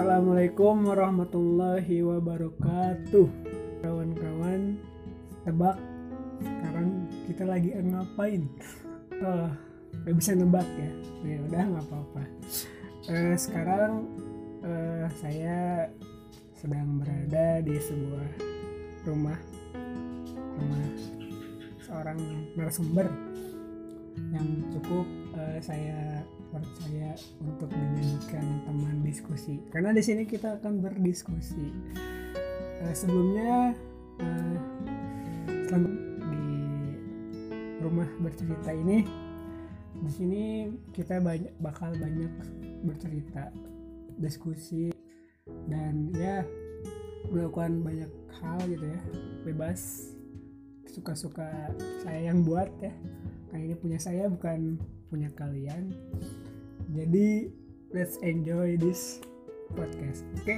Assalamualaikum 0.00 0.88
warahmatullahi 0.88 2.00
wabarakatuh. 2.00 3.28
Kawan-kawan 3.84 4.80
Tebak. 5.44 5.76
Sekarang 6.40 7.04
kita 7.28 7.44
lagi 7.44 7.68
ngapain? 7.76 8.48
Oh 9.20 9.52
Gak 10.08 10.16
bisa 10.16 10.32
nebak 10.32 10.64
ya. 10.80 10.88
Ya 11.20 11.36
udah 11.44 11.62
nggak 11.68 11.84
apa-apa. 11.84 12.22
Eh, 13.12 13.36
Sekarang 13.36 14.08
eh, 14.64 15.04
Saya 15.20 15.92
Sedang 16.56 17.04
berada 17.04 17.60
di 17.60 17.76
sebuah 17.76 18.28
Rumah 19.04 19.38
Rumah 20.56 20.84
Seorang 21.84 22.16
narasumber 22.56 23.04
Yang 24.32 24.48
cukup 24.80 25.04
eh, 25.36 25.60
saya 25.60 26.24
percaya 26.50 27.14
untuk 27.40 27.70
dijadikan 27.70 28.66
teman 28.66 29.00
diskusi. 29.06 29.62
Karena 29.70 29.94
di 29.94 30.02
sini 30.02 30.26
kita 30.26 30.58
akan 30.58 30.82
berdiskusi. 30.82 31.70
Eh, 32.80 32.94
sebelumnya 32.94 33.72
eh, 34.18 34.58
selamat 35.70 35.94
di 36.26 36.46
rumah 37.80 38.08
bercerita 38.18 38.70
ini. 38.74 39.06
Di 40.00 40.10
sini 40.10 40.44
kita 40.90 41.22
banyak 41.22 41.54
bakal 41.62 41.94
banyak 41.94 42.32
bercerita 42.82 43.52
diskusi 44.16 44.90
dan 45.68 46.08
ya 46.16 46.42
melakukan 47.30 47.84
banyak 47.84 48.10
hal 48.42 48.58
gitu 48.66 48.86
ya. 48.86 49.00
Bebas 49.46 50.12
suka-suka 50.90 51.70
saya 52.02 52.32
yang 52.32 52.42
buat 52.42 52.68
ya. 52.82 52.90
Kayak 53.50 53.64
ini 53.66 53.74
punya 53.78 53.98
saya 53.98 54.24
bukan 54.30 54.78
punya 55.10 55.26
kalian 55.34 55.90
jadi 56.90 57.50
let's 57.94 58.18
enjoy 58.20 58.74
this 58.76 59.22
podcast 59.74 60.26
oke 60.42 60.56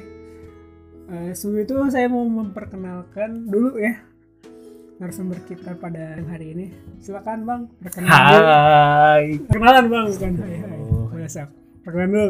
Eh, 1.12 1.34
sebelum 1.34 1.66
itu 1.66 1.74
saya 1.90 2.06
mau 2.08 2.24
memperkenalkan 2.24 3.50
dulu 3.50 3.74
ya 3.76 4.00
narasumber 4.96 5.34
kita 5.44 5.74
pada 5.76 6.14
hari 6.24 6.54
ini 6.54 6.66
silakan 7.02 7.42
bang 7.42 7.62
perkenalan 7.82 8.22
dulu. 8.22 8.46
Hai. 8.46 9.24
perkenalan 9.50 9.84
bang 9.90 10.06
bukan 10.08 10.32
hai 10.40 10.56
hai 10.62 10.78
Oh. 10.78 11.10
Perkenalan 11.82 12.10
dulu 12.14 12.28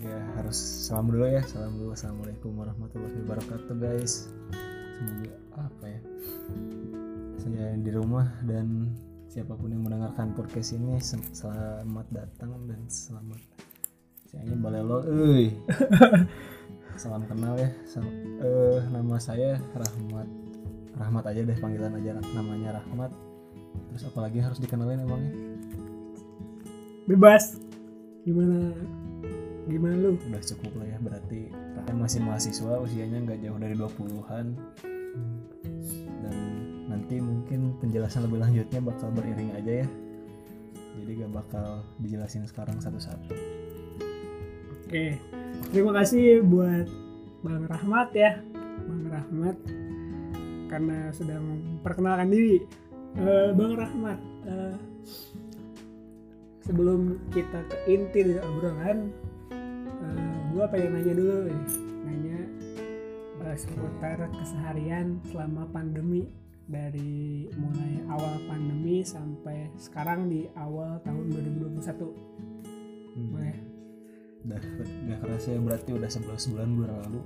Ya 0.00 0.16
harus 0.40 0.56
salam 0.56 1.12
dulu 1.12 1.28
ya. 1.28 1.44
Salam 1.44 1.76
dulu. 1.76 1.92
Assalamualaikum 1.92 2.56
warahmatullahi 2.56 3.20
wabarakatuh 3.20 3.74
guys. 3.76 4.32
Semoga 4.96 5.36
apa 5.60 5.84
ya? 5.84 6.00
Saya 7.36 7.76
di 7.76 7.90
rumah 7.92 8.32
dan 8.48 8.88
siapa 9.30 9.54
pun 9.54 9.70
yang 9.70 9.86
mendengarkan 9.86 10.34
podcast 10.34 10.74
ini 10.74 10.98
selamat 11.30 12.06
datang 12.10 12.50
dan 12.66 12.82
selamat. 12.90 13.38
Saya 14.26 14.58
Balelo, 14.58 15.06
euy. 15.06 15.54
Salam 17.00 17.22
kenal 17.30 17.54
ya. 17.54 17.70
Sam- 17.86 18.10
eh, 18.42 18.82
nama 18.90 19.22
saya 19.22 19.62
Rahmat. 19.70 20.26
Rahmat 20.98 21.24
aja 21.30 21.40
deh 21.46 21.58
panggilan 21.62 21.94
aja 21.94 22.18
namanya 22.34 22.82
Rahmat. 22.82 23.14
Terus 23.94 24.02
apalagi 24.10 24.42
harus 24.42 24.58
dikenalin 24.58 25.06
emangnya? 25.06 25.32
bebas 27.10 27.58
gimana 28.22 28.70
gimana 29.66 29.98
lu 29.98 30.14
udah 30.14 30.42
cukup 30.46 30.78
lah 30.78 30.86
ya 30.94 30.98
berarti 31.02 31.50
kan 31.82 31.98
masih 31.98 32.22
mahasiswa 32.22 32.78
usianya 32.78 33.18
nggak 33.26 33.40
jauh 33.42 33.58
dari 33.58 33.74
20-an 33.74 34.46
dan 34.54 34.99
nanti 37.10 37.26
mungkin 37.26 37.74
penjelasan 37.82 38.22
lebih 38.30 38.38
lanjutnya 38.38 38.78
bakal 38.86 39.10
beriring 39.10 39.50
aja 39.58 39.82
ya. 39.82 39.86
Jadi 40.94 41.10
gak 41.26 41.32
bakal 41.34 41.82
dijelasin 41.98 42.46
sekarang 42.46 42.78
satu-satu. 42.78 43.34
Oke 44.86 45.18
terima 45.74 45.90
kasih 45.90 46.38
buat 46.46 46.86
bang 47.42 47.66
Rahmat 47.66 48.14
ya. 48.14 48.38
Bang 48.86 49.10
Rahmat 49.10 49.56
karena 50.70 51.10
sudah 51.10 51.34
memperkenalkan 51.42 52.30
diri. 52.30 52.62
Eh, 53.18 53.50
bang 53.58 53.74
Rahmat 53.74 54.18
eh, 54.46 54.76
sebelum 56.62 57.18
kita 57.34 57.58
ke 57.66 57.90
inti 57.90 58.22
dari 58.22 58.38
obrolan 58.38 59.10
eh, 59.50 60.34
gua 60.54 60.70
pengen 60.70 60.94
nanya 60.94 61.14
dulu 61.18 61.50
nih. 61.50 61.62
Nanya 62.06 62.38
eh, 63.50 63.56
seputar 63.58 64.30
keseharian 64.30 65.18
selama 65.26 65.66
pandemi 65.74 66.30
dari 66.70 67.50
mulai 67.58 68.06
awal 68.06 68.38
pandemi 68.46 69.02
sampai 69.02 69.74
sekarang 69.74 70.30
di 70.30 70.46
awal 70.54 71.02
tahun 71.02 71.26
2021 71.34 72.40
Hmm, 73.10 73.34
boleh? 73.34 73.58
Udah 74.46 74.62
gak 75.10 75.18
kerasa 75.20 75.48
ya 75.52 75.60
berarti 75.60 75.90
udah 75.92 76.08
11 76.08 76.52
bulan 76.54 76.70
berlalu 76.78 77.20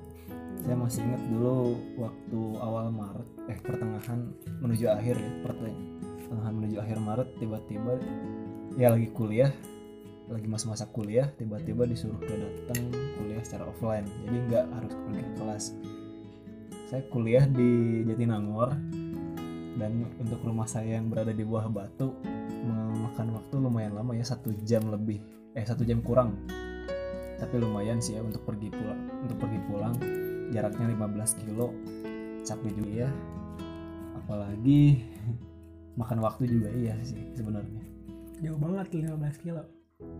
saya 0.65 0.77
masih 0.81 1.05
ingat 1.05 1.23
dulu 1.29 1.77
waktu 2.01 2.41
awal 2.57 2.89
Maret 2.89 3.29
eh 3.53 3.59
pertengahan 3.61 4.33
menuju 4.65 4.87
akhir 4.89 5.21
ya 5.21 5.31
pertengahan 5.45 5.77
pertengahan 6.25 6.55
menuju 6.57 6.77
akhir 6.81 6.99
Maret 7.05 7.29
tiba-tiba 7.37 7.93
ya 8.81 8.89
lagi 8.97 9.09
kuliah 9.13 9.53
lagi 10.25 10.49
masa-masa 10.49 10.89
kuliah 10.89 11.29
tiba-tiba 11.37 11.85
disuruh 11.85 12.17
ke 12.17 12.33
datang 12.33 12.81
kuliah 13.21 13.45
secara 13.45 13.69
offline. 13.69 14.09
Jadi 14.25 14.37
nggak 14.49 14.65
harus 14.73 14.93
pergi 14.97 15.21
ke 15.21 15.33
kelas. 15.37 15.65
Saya 16.89 17.03
kuliah 17.13 17.45
di 17.45 18.01
Jatinangor 18.09 18.73
dan 19.75 20.07
untuk 20.23 20.41
rumah 20.47 20.67
saya 20.71 20.99
yang 20.99 21.11
berada 21.11 21.35
di 21.35 21.43
Buah 21.43 21.67
Batu 21.67 22.15
memakan 22.65 23.35
waktu 23.35 23.55
lumayan 23.59 23.93
lama 23.99 24.15
ya 24.15 24.25
satu 24.25 24.55
jam 24.63 24.87
lebih. 24.89 25.19
Eh 25.55 25.67
satu 25.67 25.83
jam 25.83 26.01
kurang. 26.01 26.47
Tapi 27.39 27.55
lumayan 27.59 27.99
sih 27.99 28.15
ya 28.15 28.23
untuk 28.23 28.47
pergi 28.47 28.71
pulang. 28.71 29.01
Untuk 29.27 29.37
pergi 29.43 29.59
pulang 29.67 29.95
jaraknya 30.55 30.87
15 30.95 31.43
kilo. 31.43 31.75
Capek 32.47 32.71
juga 32.79 32.93
ya. 33.07 33.11
Apalagi 34.25 35.03
makan 36.01 36.19
waktu 36.23 36.47
juga 36.47 36.71
iya 36.71 36.95
sih 37.03 37.35
sebenarnya. 37.35 37.83
Jauh 38.43 38.59
banget 38.59 38.95
15 38.95 39.43
kilo 39.43 39.74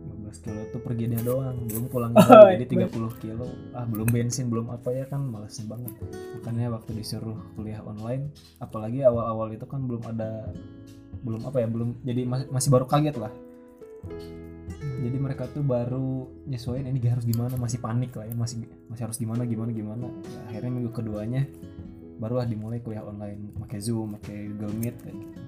15 0.05 0.45
kilo 0.45 0.61
tuh 0.71 0.81
perginya 0.83 1.21
doang. 1.21 1.57
Belum 1.69 1.85
pulangnya 1.89 2.21
Oh, 2.29 2.45
lagi. 2.49 2.65
jadi 2.67 2.85
iya. 2.85 2.89
30 2.91 3.23
kilo. 3.23 3.47
Ah 3.73 3.85
belum 3.87 4.09
bensin 4.11 4.47
belum 4.51 4.67
apa 4.69 4.89
ya 4.93 5.05
kan 5.07 5.23
males 5.25 5.57
banget. 5.65 5.93
Makanya 6.41 6.75
waktu 6.75 6.91
disuruh 6.97 7.39
kuliah 7.55 7.81
online 7.85 8.29
apalagi 8.59 9.01
awal-awal 9.03 9.53
itu 9.53 9.65
kan 9.65 9.85
belum 9.85 10.03
ada 10.05 10.49
belum 11.25 11.41
apa 11.49 11.57
ya 11.65 11.69
belum 11.71 12.05
jadi 12.05 12.23
masih, 12.29 12.47
masih 12.53 12.69
baru 12.69 12.85
kaget 12.85 13.17
lah. 13.17 13.33
Jadi 15.05 15.17
mereka 15.21 15.45
tuh 15.53 15.61
baru 15.61 16.29
nyesuaiin 16.49 16.89
ini 16.89 17.01
harus 17.09 17.29
gimana 17.29 17.57
masih 17.61 17.77
panik 17.77 18.17
lah 18.17 18.25
ya 18.25 18.33
masih 18.37 18.65
masih 18.89 19.03
harus 19.05 19.17
gimana 19.21 19.45
gimana 19.45 19.71
gimana. 19.73 20.07
Ya, 20.09 20.41
akhirnya 20.49 20.71
minggu 20.81 20.91
keduanya 20.93 21.45
barulah 22.21 22.49
dimulai 22.49 22.81
kuliah 22.81 23.05
online. 23.05 23.53
Pakai 23.61 23.81
zoom 23.81 24.17
pakai 24.21 24.49
google 24.53 24.73
meet 24.77 24.97
kayak 25.01 25.17
gitu. 25.17 25.41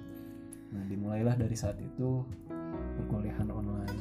Nah 0.77 0.83
dimulailah 0.89 1.35
dari 1.41 1.57
saat 1.57 1.81
itu 1.81 2.21
perkuliahan 3.01 3.49
online 3.49 3.97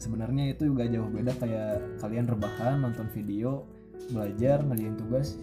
sebenarnya 0.00 0.50
itu 0.50 0.66
juga 0.66 0.84
jauh 0.84 1.06
beda 1.06 1.32
kayak 1.36 2.00
kalian 2.00 2.24
rebahan 2.24 2.80
nonton 2.80 3.06
video 3.10 3.62
belajar 4.08 4.60
ngerjain 4.60 4.96
tugas 4.96 5.36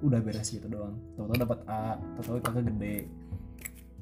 udah 0.00 0.18
beres 0.18 0.48
gitu 0.48 0.66
doang 0.66 0.96
tahu-tahu 1.14 1.38
dapat 1.38 1.58
A 1.64 1.94
tahu-tahu 2.16 2.40
kakak 2.42 2.64
gede 2.66 2.96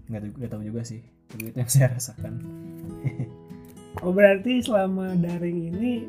nggak 0.06 0.20
tahu- 0.20 0.36
nggak 0.36 0.50
tahu 0.50 0.62
juga 0.64 0.80
sih 0.82 1.02
tapi 1.26 1.42
itu 1.48 1.56
yang 1.56 1.70
saya 1.74 1.86
rasakan 1.92 2.34
Oh 4.00 4.10
berarti 4.10 4.58
selama 4.58 5.14
daring 5.14 5.68
ini 5.68 6.08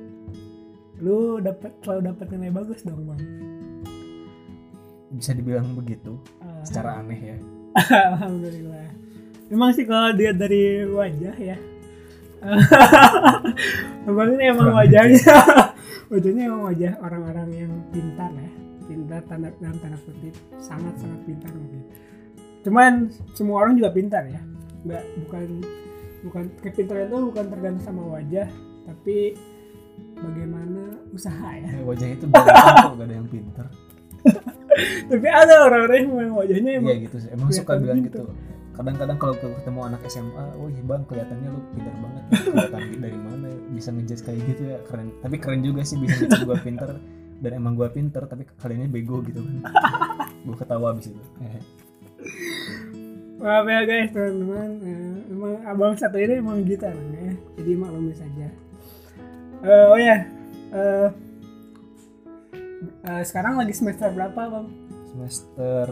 lu 0.98 1.38
dapat 1.38 1.74
selalu 1.80 2.02
dapat 2.08 2.26
nilai 2.32 2.50
bagus 2.50 2.82
dong 2.82 3.04
bang. 3.04 3.22
bisa 5.12 5.30
dibilang 5.32 5.68
begitu 5.74 6.18
Ah, 6.40 6.64
secara 6.64 6.98
aneh 6.98 7.20
ya 7.20 7.38
Alhamdulillah. 8.10 8.86
Emang 9.50 9.70
sih 9.72 9.84
kalau 9.84 10.10
dilihat 10.12 10.38
dari 10.38 10.86
wajah 10.86 11.36
ya. 11.36 11.58
Abang 14.08 14.36
ini 14.36 14.44
emang 14.52 14.76
wajahnya, 14.76 15.36
wajahnya 16.12 16.44
emang 16.52 16.64
wajah 16.68 16.92
orang-orang 17.00 17.50
yang 17.56 17.72
pintar 17.96 18.32
ya, 18.36 18.52
pintar 18.86 19.22
tanda 19.32 19.50
dalam 19.64 19.78
tanda 19.80 19.98
kutip, 20.04 20.36
sangat 20.60 20.96
sangat 21.00 21.20
pintar 21.24 21.52
mungkin. 21.56 21.82
Cuman 22.64 22.92
semua 23.32 23.64
orang 23.64 23.80
juga 23.80 23.96
pintar 23.96 24.28
ya, 24.28 24.42
nggak 24.84 25.04
bukan 25.28 25.48
bukan 26.24 26.44
kepintaran 26.64 27.08
itu 27.08 27.18
bukan 27.32 27.46
tergantung 27.48 27.84
sama 27.84 28.04
wajah, 28.20 28.48
tapi 28.88 29.40
bagaimana 30.20 31.00
usaha 31.16 31.50
ya. 31.56 31.70
Eh, 31.80 31.84
wajah 31.84 32.08
itu 32.12 32.26
kok 32.28 32.44
gak 32.44 33.06
ada 33.08 33.14
yang 33.14 33.28
pinter 33.30 33.66
Tapi 35.12 35.28
ada 35.30 35.68
orang-orang 35.68 36.10
yang 36.10 36.34
wajahnya 36.34 36.72
emang 36.80 36.96
iya 36.96 37.06
gitu 37.06 37.18
sih. 37.22 37.30
Emang 37.30 37.50
suka 37.54 37.78
bilang 37.78 38.02
pinter. 38.02 38.26
gitu 38.26 38.34
kadang-kadang 38.74 39.16
kalau 39.16 39.34
ketemu 39.38 39.80
anak 39.86 40.02
SMA 40.08 40.44
wih 40.58 40.76
bang 40.82 41.02
kelihatannya 41.06 41.48
lu 41.48 41.60
pintar 41.72 41.94
banget 41.96 42.24
kelihatan 42.42 42.82
dari 42.98 43.18
mana 43.18 43.48
bisa 43.70 43.90
ngejudge 43.90 44.22
kayak 44.22 44.40
gitu 44.50 44.62
ya. 44.68 44.78
Keren. 44.86 45.08
Tapi 45.22 45.36
keren 45.38 45.62
juga 45.62 45.82
sih 45.82 45.98
bisa 45.98 46.14
ngejudge 46.20 46.44
gue 46.44 46.58
pinter 46.62 46.90
dan 47.40 47.52
emang 47.54 47.74
gue 47.74 47.88
pinter 47.88 48.22
tapi 48.26 48.44
kaliannya 48.58 48.88
bego 48.88 49.22
gitu 49.22 49.40
kan. 49.42 49.56
Gue 50.42 50.56
ketawa 50.58 50.92
abis 50.92 51.10
itu. 51.10 51.22
Maaf 53.44 53.66
ya 53.68 53.80
guys 53.84 54.10
teman-teman. 54.10 54.70
Eh, 54.82 55.12
Emang 55.34 55.54
abang 55.66 55.94
satu 55.98 56.16
ini 56.16 56.38
emang 56.38 56.62
gitu 56.62 56.86
orangnya 56.86 57.34
Jadi 57.58 57.72
maklumi 57.74 58.14
saja 58.14 58.48
Eh, 59.64 59.86
Oh 59.90 60.00
ya. 60.00 60.18
Eh, 60.72 61.10
Eh, 63.04 63.24
sekarang 63.24 63.60
lagi 63.60 63.72
semester 63.76 64.12
berapa 64.12 64.36
bang? 64.36 64.68
Semester 65.12 65.88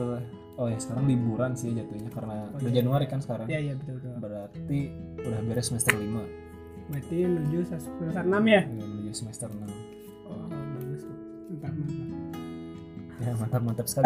oh 0.61 0.69
ya 0.69 0.77
sekarang 0.77 1.09
liburan 1.09 1.57
sih 1.57 1.73
jatuhnya 1.73 2.13
karena 2.13 2.45
Oh, 2.47 2.61
udah 2.61 2.69
iya. 2.69 2.77
Januari 2.77 3.05
kan 3.09 3.17
sekarang. 3.17 3.49
Iya 3.49 3.59
iya 3.59 3.73
betul 3.73 3.97
betul. 3.97 4.13
Berarti 4.21 4.79
udah 5.19 5.39
beres 5.43 5.65
semester 5.67 5.93
5 5.97 6.49
berarti 6.91 7.15
menuju 7.23 7.57
semester 7.63 7.91
enam 8.19 8.43
ya? 8.45 8.61
Menuju 8.67 9.11
semester 9.11 9.47
6 9.49 9.57
oh 10.27 10.45
bagus. 10.45 11.01
Mantap 11.49 11.73
mantap. 11.73 12.07
Ya 13.17 13.31
mantap 13.37 13.61
mantap 13.61 13.85
sekali. 13.87 14.05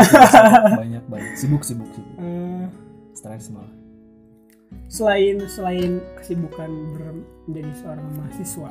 Banyak 0.76 1.04
banyak. 1.08 1.34
Sibuk 1.36 1.64
sibuk 1.64 1.88
sibuk. 1.92 2.16
Eh, 2.18 2.66
stres 3.12 3.52
malah. 3.52 3.74
selain 4.86 5.40
selain 5.48 6.04
kesibukan 6.20 6.68
menjadi 7.48 7.72
seorang 7.80 8.08
mahasiswa 8.12 8.70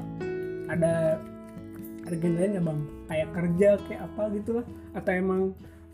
ada 0.69 1.16
agen 2.04 2.32
lain 2.37 2.56
ya 2.56 2.62
bang? 2.62 2.80
Kayak 3.08 3.28
kerja 3.32 3.69
kayak 3.88 4.00
apa 4.04 4.22
gitu 4.37 4.50
lah? 4.60 4.66
Atau 4.92 5.12
emang 5.16 5.42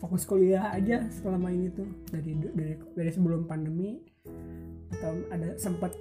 fokus 0.00 0.24
kuliah 0.24 0.72
aja 0.72 1.04
selama 1.12 1.52
ini 1.52 1.68
tuh. 1.70 1.86
Dari 2.08 2.32
dari 2.56 2.74
dari 2.96 3.10
sebelum 3.12 3.44
pandemi 3.44 4.00
atau 4.90 5.12
ada 5.28 5.54
sempat 5.60 5.92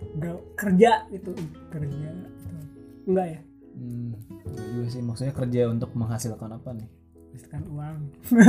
kerja 0.55 1.05
gitu. 1.11 1.35
Kerja 1.69 2.09
atau 2.15 2.59
enggak 3.05 3.27
ya? 3.27 3.39
Hmm, 3.75 4.11
juga 4.55 4.87
sih. 4.87 5.01
Maksudnya 5.03 5.33
kerja 5.35 5.61
untuk 5.69 5.91
menghasilkan 5.93 6.49
apa 6.55 6.69
nih? 6.73 6.89
Menghasilkan 7.29 7.63
uang. 7.69 7.99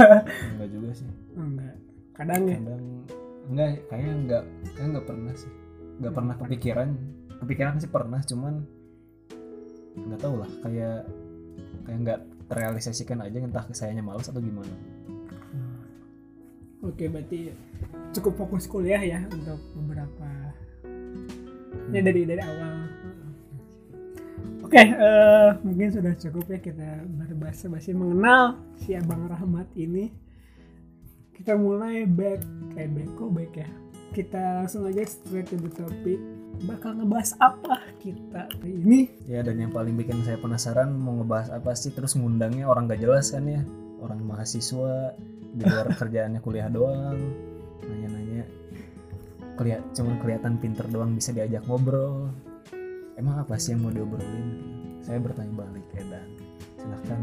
Enggak 0.57 0.69
juga 0.73 0.91
sih. 0.97 1.11
Enggak. 1.37 1.77
Kadang 2.17 2.43
ya? 2.49 2.57
Kadang 2.57 2.85
enggak 3.51 3.69
kayaknya 3.91 4.15
enggak 4.15 4.45
kayaknya 4.73 4.89
enggak 4.89 5.07
pernah 5.07 5.35
sih. 5.37 5.53
Enggak 6.01 6.15
pernah 6.17 6.35
kepikiran. 6.41 6.89
Kepikiran 7.45 7.75
sih 7.77 7.91
pernah 7.93 8.21
cuman 8.25 8.55
enggak 10.01 10.21
tahu 10.25 10.35
lah. 10.41 10.51
Kayak 10.65 10.99
kayak 11.85 11.99
enggak 12.01 12.21
terrealisasikan 12.51 13.23
aja 13.23 13.39
entah 13.39 13.65
sayanya 13.71 14.03
malas 14.03 14.27
atau 14.27 14.43
gimana 14.43 14.75
oke 16.81 17.05
berarti 17.09 17.53
cukup 18.17 18.47
fokus 18.47 18.65
kuliah 18.67 19.01
ya 19.01 19.21
untuk 19.31 19.61
beberapa 19.77 20.29
ya 21.91 22.01
dari 22.03 22.23
dari 22.27 22.43
awal. 22.43 22.73
Oke 24.71 24.87
eh, 24.87 25.51
mungkin 25.67 25.91
sudah 25.91 26.15
cukup 26.15 26.47
ya 26.47 26.59
kita 26.63 27.03
berbahasa 27.07 27.67
basi 27.67 27.91
mengenal 27.91 28.55
si 28.79 28.95
abang 28.95 29.27
Rahmat 29.27 29.67
ini. 29.75 30.15
Kita 31.35 31.57
mulai 31.59 32.07
back 32.07 32.41
eh 32.79 32.87
back 32.87 33.09
kok 33.19 33.31
back 33.35 33.53
ya. 33.59 33.69
Kita 34.11 34.63
langsung 34.63 34.87
aja 34.87 35.07
straight 35.07 35.47
to 35.51 35.59
the 35.59 35.71
topic. 35.71 36.19
Bakal 36.67 36.99
ngebahas 36.99 37.35
apa 37.41 37.83
kita 38.03 38.47
hari 38.47 38.75
ini? 38.75 39.01
Ya 39.25 39.41
dan 39.41 39.59
yang 39.59 39.71
paling 39.71 39.95
bikin 39.95 40.23
saya 40.27 40.37
penasaran 40.37 40.93
mau 40.93 41.19
ngebahas 41.19 41.51
apa 41.55 41.73
sih? 41.79 41.95
Terus 41.95 42.19
ngundangnya 42.19 42.67
orang 42.67 42.91
gak 42.91 43.01
jelas 43.01 43.33
kan 43.33 43.47
ya? 43.47 43.63
Orang 44.03 44.23
mahasiswa 44.27 45.15
di 45.51 45.63
luar 45.67 45.87
kerjaannya 45.95 46.41
kuliah 46.41 46.69
doang 46.71 47.19
nanya-nanya. 47.83 48.45
Kelihat 49.59 49.83
cuman 49.93 50.17
kelihatan 50.23 50.55
pinter 50.57 50.87
doang 50.89 51.13
bisa 51.13 51.35
diajak 51.35 51.67
ngobrol. 51.67 52.31
Emang 53.19 53.43
apa 53.43 53.61
sih 53.61 53.77
yang 53.77 53.85
mau 53.85 53.93
diobrolin? 53.93 54.49
Saya 55.05 55.21
bertanya 55.21 55.53
balik 55.53 55.87
ya 55.93 56.05
dan 56.09 56.27
silahkan. 56.81 57.21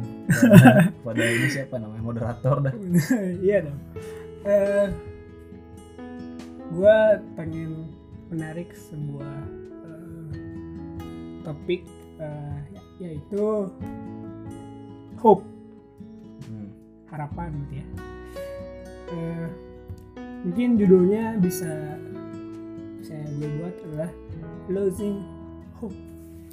Kepada 1.01 1.21
ini 1.23 1.47
siapa 1.49 1.75
namanya? 1.81 2.03
Moderator 2.03 2.55
dah. 2.61 2.73
Iya 3.45 3.57
dong. 3.65 3.79
Eh 4.45 4.87
gue 6.67 6.97
pengen 7.33 7.87
menarik 8.27 8.75
sebuah 8.75 9.39
eh, 9.87 10.29
topik 11.41 11.81
eh, 12.19 12.59
ya- 12.75 12.89
yaitu 13.01 13.71
hope. 15.17 15.47
Hmm, 16.45 16.69
harapan 17.09 17.49
gitu 17.65 17.81
ya 17.81 17.87
Eh, 19.07 19.47
mungkin 20.43 20.75
judulnya 20.75 21.39
bisa 21.39 21.95
saya 23.03 23.23
gue 23.39 23.49
buat 23.55 23.75
adalah 23.87 24.11
losing 24.67 25.23
hope 25.79 25.95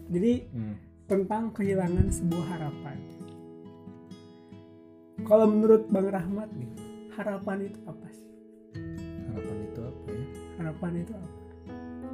jadi 0.06 0.46
hmm. 0.54 0.74
tentang 1.10 1.50
kehilangan 1.50 2.14
sebuah 2.14 2.46
harapan 2.54 2.96
kalau 5.26 5.50
menurut 5.50 5.90
bang 5.90 6.08
Rahmat 6.14 6.48
nih 6.54 6.70
harapan 7.18 7.58
itu 7.66 7.78
apa 7.90 8.06
sih 8.14 8.30
harapan 9.34 9.56
itu 9.66 9.80
apa 9.82 10.08
ya 10.10 10.26
harapan 10.58 10.92
itu 11.02 11.12
apa? 11.14 11.30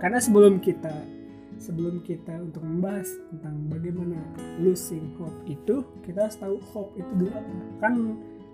Karena 0.00 0.18
sebelum 0.18 0.54
kita 0.64 0.94
sebelum 1.60 2.00
kita 2.00 2.40
untuk 2.40 2.64
membahas 2.64 3.04
tentang 3.28 3.68
bagaimana 3.68 4.16
losing 4.64 5.12
hope 5.20 5.44
itu, 5.44 5.84
kita 6.00 6.24
harus 6.24 6.40
tahu 6.40 6.56
hope 6.72 6.96
itu 6.96 7.12
dulu 7.20 7.30
apa. 7.36 7.52
Kan 7.84 7.94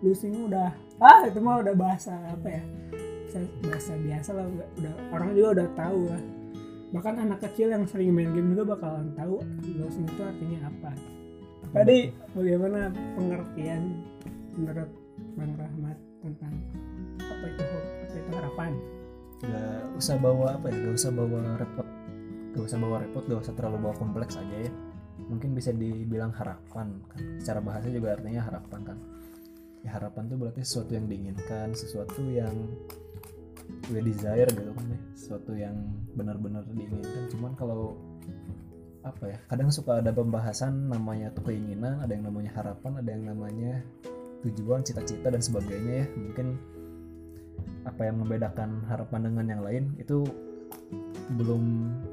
losing 0.05 0.49
udah 0.49 0.73
ah 1.01 1.29
itu 1.29 1.39
mah 1.41 1.61
udah 1.61 1.75
bahasa 1.77 2.17
apa 2.29 2.49
ya? 2.49 2.63
Bahasa, 3.69 3.93
biasa 4.01 4.31
lah 4.33 4.49
udah, 4.49 4.93
orang 5.13 5.37
juga 5.37 5.49
udah 5.61 5.69
tahu 5.77 6.01
lah. 6.09 6.23
Bahkan 6.97 7.15
anak 7.21 7.39
kecil 7.45 7.69
yang 7.69 7.85
sering 7.85 8.17
main 8.17 8.33
game 8.33 8.57
juga 8.57 8.77
bakalan 8.77 9.13
tahu 9.13 9.45
losing 9.77 10.09
itu 10.09 10.23
artinya 10.25 10.73
apa. 10.73 10.91
Tadi 11.77 12.09
bagaimana 12.33 12.89
pengertian 13.13 14.01
menurut 14.57 14.89
Bang 15.37 15.53
Rahmat 15.53 15.99
tentang 16.25 16.55
apa 17.21 17.45
itu 17.45 17.63
hope, 17.69 17.89
apa 18.09 18.15
itu 18.17 18.31
harapan? 18.33 18.73
gak 19.45 20.01
usah 20.01 20.17
bawa 20.17 20.57
apa 20.57 20.73
ya 20.73 20.77
gak 20.81 20.97
usah 20.97 21.13
bawa 21.13 21.39
repot 21.61 21.89
gak 22.57 22.65
usah 22.65 22.79
bawa 22.81 22.97
repot 23.05 23.25
gak 23.29 23.41
usah 23.45 23.55
terlalu 23.55 23.79
bawa 23.85 23.95
kompleks 24.01 24.35
aja 24.41 24.57
ya 24.65 24.73
mungkin 25.29 25.53
bisa 25.53 25.77
dibilang 25.77 26.33
harapan 26.33 26.97
kan 27.13 27.21
secara 27.41 27.61
bahasa 27.61 27.89
juga 27.93 28.17
artinya 28.17 28.41
harapan 28.45 28.81
kan 28.85 28.99
ya 29.87 29.95
harapan 29.95 30.27
tuh 30.27 30.37
berarti 30.43 30.67
sesuatu 30.67 30.99
yang 30.99 31.07
diinginkan 31.07 31.71
sesuatu 31.71 32.21
yang 32.27 32.55
we 33.95 34.03
desire 34.03 34.51
gitu 34.51 34.71
kan 34.75 34.87
ya. 34.91 35.01
Sesuatu 35.15 35.53
yang 35.55 35.77
benar-benar 36.19 36.67
diinginkan. 36.67 37.31
Cuman 37.31 37.55
kalau 37.55 37.95
apa 39.07 39.31
ya 39.31 39.39
kadang 39.47 39.71
suka 39.71 40.03
ada 40.03 40.11
pembahasan 40.11 40.91
namanya 40.91 41.31
tuh 41.31 41.47
keinginan 41.47 42.03
ada 42.03 42.11
yang 42.11 42.27
namanya 42.27 42.51
harapan 42.59 42.99
ada 42.99 43.11
yang 43.15 43.25
namanya 43.31 43.79
tujuan 44.43 44.83
cita-cita 44.83 45.31
dan 45.31 45.39
sebagainya 45.39 46.03
ya. 46.03 46.07
Mungkin 46.19 46.47
apa 47.87 48.03
yang 48.03 48.19
membedakan 48.19 48.83
harapan 48.91 49.31
dengan 49.31 49.47
yang 49.47 49.63
lain 49.63 49.95
itu 50.03 50.27
belum 51.39 51.63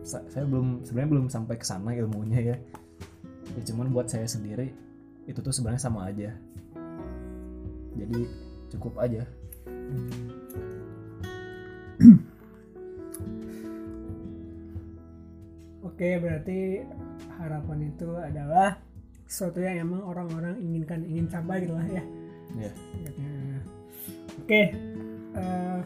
sa- 0.06 0.26
saya 0.30 0.46
belum 0.46 0.86
sebenarnya 0.86 1.10
belum 1.10 1.28
sampai 1.30 1.58
ke 1.58 1.66
sana 1.66 1.98
ilmunya 1.98 2.54
ya. 2.54 2.58
ya 3.58 3.62
cuman 3.74 3.90
buat 3.90 4.10
saya 4.10 4.30
sendiri 4.30 4.74
itu 5.26 5.40
tuh 5.42 5.54
sebenarnya 5.54 5.82
sama 5.82 6.10
aja 6.10 6.34
jadi 7.98 8.20
cukup 8.74 8.98
aja 9.00 9.24
Oke, 15.84 16.18
berarti 16.18 16.82
harapan 17.38 17.94
itu 17.94 18.10
adalah 18.18 18.82
sesuatu 19.30 19.62
yang 19.62 19.88
emang 19.88 20.02
orang-orang 20.04 20.58
inginkan, 20.58 21.06
ingin 21.06 21.30
capai 21.30 21.64
gitu 21.64 21.78
lah 21.78 21.86
ya. 21.86 22.04
Nah, 22.58 22.74
Oke, 24.42 24.74
eh, 25.38 25.82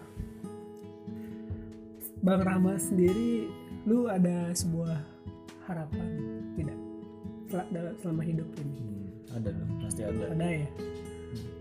Bang 2.24 2.42
Rama 2.42 2.80
sendiri, 2.80 3.52
lu 3.84 4.08
ada 4.08 4.50
sebuah 4.56 4.98
harapan 5.68 6.08
tidak 6.56 6.78
selama 8.00 8.24
hidup 8.24 8.48
ini? 8.60 8.76
hmm, 8.80 9.36
ada 9.38 9.50
dong 9.52 9.72
pasti 9.80 10.02
ada 10.04 10.24
Ada 10.36 10.48
ya? 10.52 10.68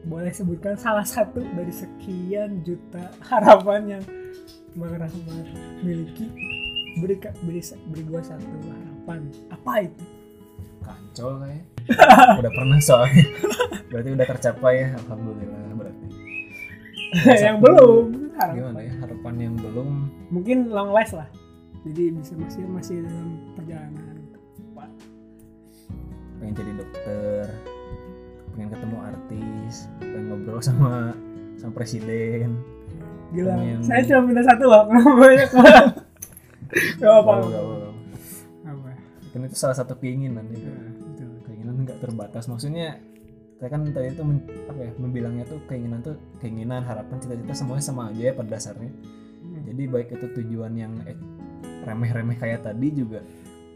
Boleh 0.06 0.30
sebutkan 0.30 0.78
salah 0.78 1.02
satu 1.02 1.42
dari 1.42 1.74
sekian 1.74 2.62
juta 2.62 3.10
harapan 3.26 3.98
yang 3.98 4.04
Bang 4.78 4.94
Rahmat 4.94 5.46
miliki. 5.82 6.30
Beri, 7.02 7.20
beri, 7.44 7.60
beri 7.90 8.02
gua 8.06 8.22
satu 8.22 8.46
harapan. 8.46 9.28
Apa 9.50 9.72
itu? 9.84 10.04
kancol 10.86 11.42
kayak 11.42 11.64
udah 12.38 12.52
pernah 12.54 12.78
soalnya 12.78 13.26
berarti 13.90 14.08
udah 14.14 14.26
tercapai 14.30 14.74
ya 14.86 14.88
alhamdulillah 15.02 15.62
berarti 15.74 16.06
yang 17.46 17.58
belum 17.58 18.30
harapan. 18.38 18.54
gimana 18.54 18.80
ya 18.86 18.92
harapan 19.02 19.34
yang 19.42 19.54
belum 19.58 19.90
Mungkin 20.26 20.74
long 20.74 20.90
last 20.90 21.14
lah. 21.14 21.30
Jadi 21.86 22.18
bisa 22.18 22.34
masih 22.34 22.66
masih 22.66 22.96
dalam 23.06 23.54
perjalanan. 23.54 24.18
Pengen 26.36 26.52
jadi 26.52 26.72
dokter 26.82 27.46
pengen 28.56 28.70
ketemu 28.70 28.96
artis 28.98 29.74
pengen 29.98 30.24
ngobrol 30.26 30.58
sama 30.60 31.12
sama 31.54 31.72
presiden 31.72 32.56
Gila. 33.28 33.52
Pengen- 33.52 33.82
Saya 33.82 34.00
cuma 34.06 34.20
minta 34.24 34.40
satu 34.40 34.64
loh. 34.64 34.86
Banyak 34.86 35.50
banget? 35.50 35.86
Gak 36.96 37.10
apa-apa. 37.12 37.46
Apa? 38.62 38.90
kan 39.28 39.40
itu 39.42 39.56
salah 39.56 39.74
satu 39.74 39.94
keinginan 39.94 40.46
itu 40.48 40.62
Ya, 40.62 41.26
keinginan 41.42 41.82
nggak 41.82 42.00
terbatas 42.00 42.46
maksudnya 42.46 42.96
saya 43.56 43.68
kan 43.68 43.84
tadi 43.86 44.10
itu 44.10 44.22
men- 44.22 44.46
apa 44.64 44.80
ya 44.80 44.90
membilangnya 44.96 45.44
tuh 45.44 45.60
keinginan 45.66 46.00
tuh 46.00 46.14
keinginan 46.38 46.80
harapan 46.80 47.16
cita-cita 47.18 47.52
semuanya 47.52 47.82
sama 47.82 48.08
aja 48.08 48.22
ya 48.22 48.32
pada 48.32 48.50
dasarnya 48.50 48.88
Hmm. 49.38 49.62
jadi 49.64 49.82
baik 49.86 50.08
itu 50.12 50.26
tujuan 50.34 50.72
yang 50.72 50.92
eh, 51.02 51.14
remeh-remeh 51.82 52.34
kayak 52.34 52.62
tadi 52.62 52.88
juga 52.90 53.20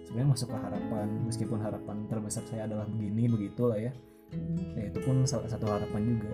sebenarnya 0.05 0.29
masuk 0.31 0.49
ke 0.49 0.59
harapan 0.59 1.07
meskipun 1.23 1.59
harapan 1.59 1.97
terbesar 2.07 2.43
saya 2.45 2.65
adalah 2.65 2.85
begini 2.85 3.25
begitu 3.27 3.63
lah 3.65 3.79
ya 3.79 3.93
ya 4.77 4.83
itu 4.89 4.99
pun 5.03 5.25
salah 5.27 5.49
satu 5.51 5.67
harapan 5.69 6.17
juga. 6.17 6.33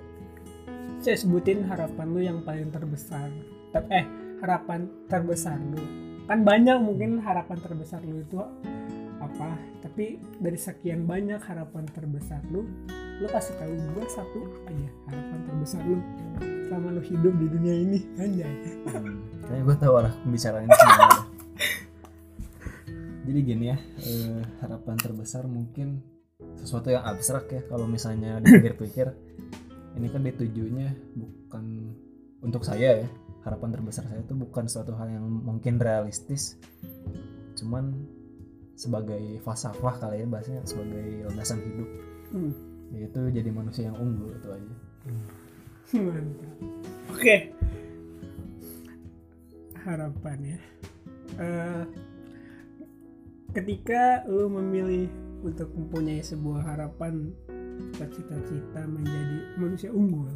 Saya 1.00 1.16
sebutin 1.18 1.66
harapan 1.68 2.06
lu 2.10 2.20
yang 2.20 2.38
paling 2.42 2.72
terbesar. 2.72 3.30
Te- 3.70 3.88
eh 3.92 4.06
harapan 4.40 4.88
terbesar 5.06 5.58
lu. 5.58 5.82
Kan 6.26 6.42
banyak 6.42 6.76
mungkin 6.82 7.22
harapan 7.22 7.58
terbesar 7.62 8.02
lu 8.02 8.20
itu 8.20 8.42
apa 9.16 9.56
tapi 9.80 10.20
dari 10.44 10.60
sekian 10.60 11.08
banyak 11.08 11.40
harapan 11.40 11.88
terbesar 11.88 12.36
lu 12.52 12.68
lu 13.16 13.26
kasih 13.32 13.56
tahu 13.56 13.72
gua 13.96 14.04
satu 14.12 14.44
aja 14.68 14.88
harapan 15.08 15.40
terbesar 15.48 15.80
lu 15.88 15.96
selama 16.66 16.98
lu 16.98 17.02
hidup 17.02 17.34
di 17.38 17.46
dunia 17.46 17.74
ini. 17.78 17.98
Anjay. 18.18 18.54
Hmm, 18.90 19.22
kayaknya 19.46 19.62
gue 19.62 19.76
tahu 19.78 19.92
arah 19.94 20.14
pembicaraan 20.26 20.66
ini. 20.66 20.74
Jadi 23.26 23.38
gini 23.42 23.64
ya, 23.70 23.78
eh, 24.02 24.42
harapan 24.62 24.96
terbesar 24.98 25.46
mungkin 25.46 26.02
sesuatu 26.66 26.90
yang 26.90 27.06
abstrak 27.06 27.46
ya 27.54 27.62
kalau 27.70 27.86
misalnya 27.86 28.42
dipikir-pikir. 28.42 29.14
Ini 29.96 30.12
kan 30.12 30.20
ditujunya 30.26 30.92
bukan 31.14 31.64
untuk 32.42 32.66
saya 32.66 33.06
ya. 33.06 33.08
Harapan 33.46 33.78
terbesar 33.78 34.04
saya 34.10 34.20
itu 34.26 34.34
bukan 34.34 34.66
suatu 34.66 34.92
hal 34.98 35.06
yang 35.06 35.22
mungkin 35.22 35.78
realistis. 35.78 36.58
Cuman 37.54 37.94
sebagai 38.74 39.40
falsafah 39.46 39.96
kali 40.02 40.20
ya 40.20 40.26
bahasanya 40.26 40.66
sebagai 40.66 41.30
landasan 41.30 41.62
hidup. 41.62 41.88
Hmm. 42.34 42.52
Yaitu 42.90 43.20
jadi 43.30 43.50
manusia 43.54 43.86
yang 43.88 43.96
unggul 44.02 44.34
itu 44.34 44.48
aja. 44.50 44.74
Mantap. 46.02 46.54
Oke. 47.14 47.36
Harapan 49.86 50.38
ya. 50.42 50.58
Eh, 51.38 51.82
ketika 53.54 54.26
lu 54.26 54.50
memilih 54.50 55.06
untuk 55.46 55.70
mempunyai 55.70 56.18
sebuah 56.20 56.66
harapan 56.66 57.30
cita-cita 57.96 58.82
menjadi 58.88 59.38
manusia 59.60 59.90
unggul, 59.94 60.32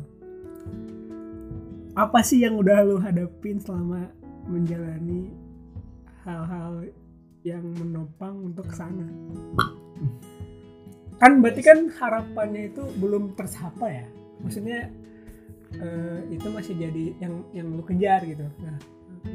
apa 1.99 2.23
sih 2.23 2.47
yang 2.47 2.55
udah 2.61 2.87
lu 2.87 3.03
hadapin 3.03 3.59
selama 3.59 4.07
menjalani 4.47 5.35
hal-hal 6.23 6.87
yang 7.43 7.65
menopang 7.75 8.55
untuk 8.55 8.71
sana? 8.71 9.09
Kan 11.19 11.43
berarti 11.43 11.61
kan 11.61 11.91
harapannya 11.91 12.71
itu 12.71 12.87
belum 12.97 13.35
tercapai 13.35 14.05
ya? 14.05 14.07
Maksudnya 14.41 14.89
eh, 15.79 16.19
itu 16.35 16.47
masih 16.51 16.75
jadi 16.75 17.05
yang 17.23 17.35
yang 17.55 17.69
lu 17.71 17.85
kejar 17.87 18.27
gitu 18.27 18.47
nah 18.59 18.77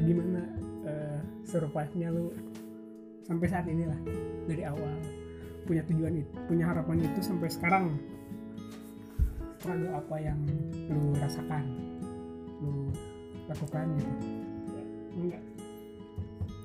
gimana 0.02 0.42
eh, 0.84 1.20
survive-nya 1.48 2.12
lu 2.12 2.34
sampai 3.24 3.46
saat 3.48 3.66
ini 3.70 3.88
lah 3.88 4.00
dari 4.44 4.62
awal 4.66 4.94
punya 5.66 5.82
tujuan 5.90 6.22
itu 6.22 6.32
punya 6.46 6.64
harapan 6.70 7.02
itu 7.02 7.20
sampai 7.20 7.50
sekarang 7.50 7.98
struggle 9.66 9.98
apa 9.98 10.16
yang 10.22 10.38
lu 10.86 11.10
rasakan 11.18 11.64
lu 12.62 12.94
lakukan 13.50 13.86
gitu 13.98 14.12
Ya, 14.76 14.84
enggak 15.18 15.42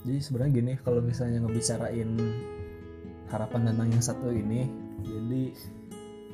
Jadi 0.01 0.17
sebenarnya 0.17 0.51
gini 0.53 0.71
kalau 0.81 1.01
misalnya 1.01 1.45
ngebicarain 1.45 2.09
harapan 3.29 3.61
tentang 3.69 3.87
yang 3.93 4.03
satu 4.03 4.27
ini, 4.33 4.67
jadi 5.05 5.43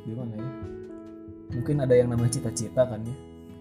gimana 0.08 0.34
ya? 0.40 0.52
Mungkin 1.52 1.76
ada 1.84 1.94
yang 1.94 2.10
namanya 2.10 2.32
cita-cita 2.40 2.88
kan 2.88 3.04
ya. 3.04 3.16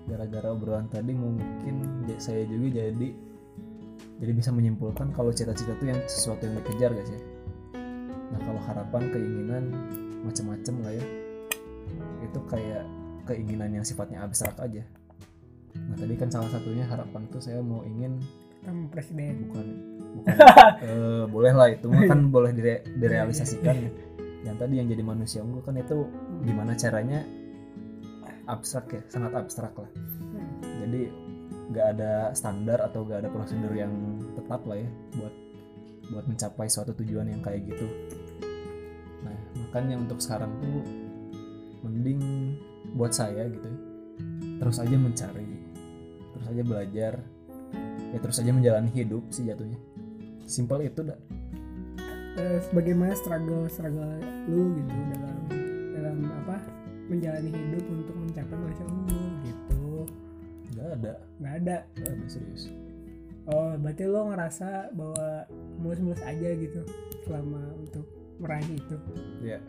Gara-gara 0.06 0.54
obrolan 0.54 0.86
tadi 0.86 1.10
mungkin 1.10 2.06
saya 2.22 2.46
juga 2.46 2.86
jadi 2.86 3.08
jadi 4.16 4.32
bisa 4.32 4.54
menyimpulkan 4.54 5.10
kalau 5.12 5.34
cita-cita 5.34 5.74
itu 5.76 5.90
yang 5.90 6.00
sesuatu 6.06 6.46
yang 6.46 6.54
dikejar 6.62 6.90
guys 6.94 7.10
ya. 7.10 7.20
Nah 8.32 8.40
kalau 8.42 8.60
harapan, 8.62 9.02
keinginan 9.10 9.64
macam-macam 10.22 10.74
lah 10.82 10.92
ya. 10.94 11.04
Itu 12.22 12.38
kayak 12.46 12.84
keinginan 13.24 13.70
yang 13.72 13.84
sifatnya 13.84 14.22
abstrak 14.22 14.56
aja. 14.58 14.82
Nah 15.76 15.94
tadi 15.94 16.14
kan 16.14 16.28
salah 16.28 16.48
satunya 16.48 16.86
harapan 16.86 17.28
tuh 17.28 17.38
saya 17.38 17.60
mau 17.60 17.84
ingin 17.84 18.18
kamu 18.64 18.90
presiden 18.90 19.46
bukan 19.46 19.66
bukan 20.18 20.34
eh, 20.82 21.24
boleh 21.30 21.52
lah 21.54 21.68
itu 21.70 21.86
kan 21.86 22.34
boleh 22.34 22.50
dire- 22.50 22.82
direalisasikan 22.98 23.76
ya. 23.78 23.90
yang 24.42 24.56
tadi 24.58 24.82
yang 24.82 24.90
jadi 24.90 25.06
manusia 25.06 25.38
unggul 25.38 25.62
kan 25.62 25.78
itu 25.78 26.02
gimana 26.42 26.74
caranya 26.74 27.22
abstrak 28.46 28.90
ya 28.90 29.02
sangat 29.06 29.38
abstrak 29.38 29.70
lah 29.76 29.86
Hmm. 30.26 30.58
jadi 30.82 31.02
nggak 31.70 31.86
ada 31.94 32.12
standar 32.34 32.82
atau 32.82 33.06
nggak 33.06 33.22
ada 33.22 33.30
prosedur 33.30 33.70
yang 33.70 33.94
tetap 34.34 34.66
lah 34.66 34.76
ya 34.76 34.90
buat 35.14 35.34
buat 36.10 36.24
mencapai 36.26 36.66
suatu 36.70 36.94
tujuan 37.02 37.30
yang 37.30 37.42
kayak 37.42 37.66
gitu. 37.66 37.86
Nah 39.26 39.36
makanya 39.66 39.98
untuk 39.98 40.22
sekarang 40.22 40.52
tuh 40.62 40.82
mending 41.86 42.20
buat 42.94 43.12
saya 43.12 43.46
gitu 43.50 43.68
ya 43.68 43.78
terus 44.56 44.80
aja 44.80 44.96
mencari 44.96 45.44
terus 46.32 46.46
aja 46.48 46.62
belajar 46.64 47.12
ya 48.14 48.18
terus 48.18 48.40
aja 48.40 48.50
menjalani 48.50 48.90
hidup 48.94 49.22
sih 49.30 49.44
jatuhnya. 49.46 49.78
Simpel 50.46 50.86
itu 50.86 51.02
dah 51.02 51.18
Eh, 52.36 52.60
bagaimana 52.68 53.16
struggle 53.16 53.64
struggle 53.64 54.12
lu 54.44 54.76
gitu 54.76 54.92
dalam 55.16 55.36
dalam 55.96 56.16
apa 56.44 56.60
menjalani 57.08 57.48
hidup 57.48 57.84
untuk 57.88 58.12
mencapai 58.12 58.56
manusia 58.60 58.84
unggul 58.84 59.26
gitu? 59.40 60.04
Nggak 60.76 60.88
ada. 61.00 61.14
Nggak 61.40 61.54
ada. 61.64 61.76
Nggak 61.96 62.12
ada 62.12 62.26
serius 62.28 62.68
oh 63.50 63.74
berarti 63.78 64.02
lo 64.06 64.30
ngerasa 64.30 64.90
bahwa 64.94 65.46
mulus-mulus 65.78 66.22
aja 66.22 66.48
gitu 66.54 66.82
selama 67.26 67.62
untuk 67.78 68.06
meraih 68.42 68.68
itu? 68.74 68.96
Ya 69.42 69.60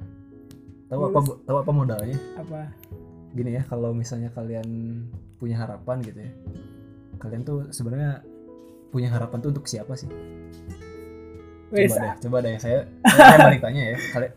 tahu 0.88 1.12
apa 1.12 1.20
tahu 1.46 1.58
apa 1.62 1.72
modalnya? 1.72 2.18
Apa? 2.40 2.72
Gini 3.36 3.60
ya 3.60 3.64
kalau 3.68 3.92
misalnya 3.94 4.34
kalian 4.34 4.68
punya 5.38 5.62
harapan 5.62 6.02
gitu 6.02 6.20
ya 6.26 6.34
kalian 7.18 7.42
tuh 7.42 7.70
sebenarnya 7.74 8.22
punya 8.94 9.10
harapan 9.12 9.38
tuh 9.42 9.50
untuk 9.52 9.66
siapa 9.66 9.94
sih? 9.98 10.10
Coba 11.68 11.96
deh 12.00 12.14
coba 12.24 12.38
deh 12.46 12.56
saya 12.62 12.88
saya 13.04 13.38
balik 13.44 13.62
tanya 13.66 13.82
ya 13.94 13.98
kalian 14.16 14.34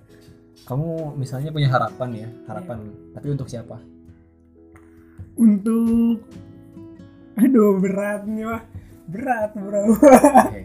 kamu 0.67 0.89
misalnya 1.17 1.51
punya 1.55 1.69
harapan 1.71 2.09
ya 2.27 2.29
harapan 2.51 2.79
tapi 3.15 3.27
untuk 3.31 3.49
siapa? 3.49 3.77
Untuk 5.39 6.21
aduh 7.39 7.79
berat 7.81 8.27
nih 8.27 8.45
berat 9.11 9.51
bro. 9.53 9.83
Eh 10.49 10.65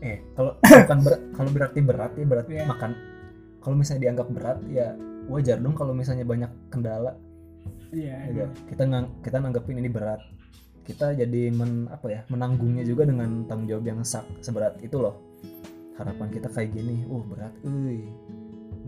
eh 0.00 0.16
kalau 0.32 0.56
bukan 0.58 0.98
berat 1.04 1.20
kalau 1.36 1.50
berarti 1.52 1.78
berat 1.84 2.12
ya 2.16 2.24
berarti 2.24 2.52
Iya. 2.56 2.64
makan. 2.66 2.90
Kalau 3.60 3.74
misalnya 3.76 4.02
dianggap 4.08 4.28
berat 4.32 4.58
ya 4.66 4.86
wajar 5.28 5.60
dong 5.60 5.76
kalau 5.76 5.92
misalnya 5.92 6.24
banyak 6.24 6.48
kendala. 6.72 7.12
Iya 7.92 8.16
Ya, 8.30 8.46
kita 8.66 8.86
ngang, 8.86 9.20
kita 9.20 9.36
nanggepin 9.36 9.78
ini 9.78 9.90
berat. 9.90 10.22
Kita 10.80 11.12
jadi 11.12 11.52
men 11.52 11.86
apa 11.86 12.06
ya 12.08 12.20
menanggungnya 12.26 12.82
juga 12.82 13.04
dengan 13.04 13.44
tanggung 13.44 13.68
jawab 13.68 13.84
yang 13.84 14.00
sak, 14.00 14.24
seberat 14.40 14.80
itu 14.80 14.96
loh. 14.96 15.20
Harapan 15.94 16.32
kita 16.32 16.48
kayak 16.48 16.72
gini 16.72 17.04
uh 17.04 17.22
berat 17.22 17.52
euy. 17.62 18.08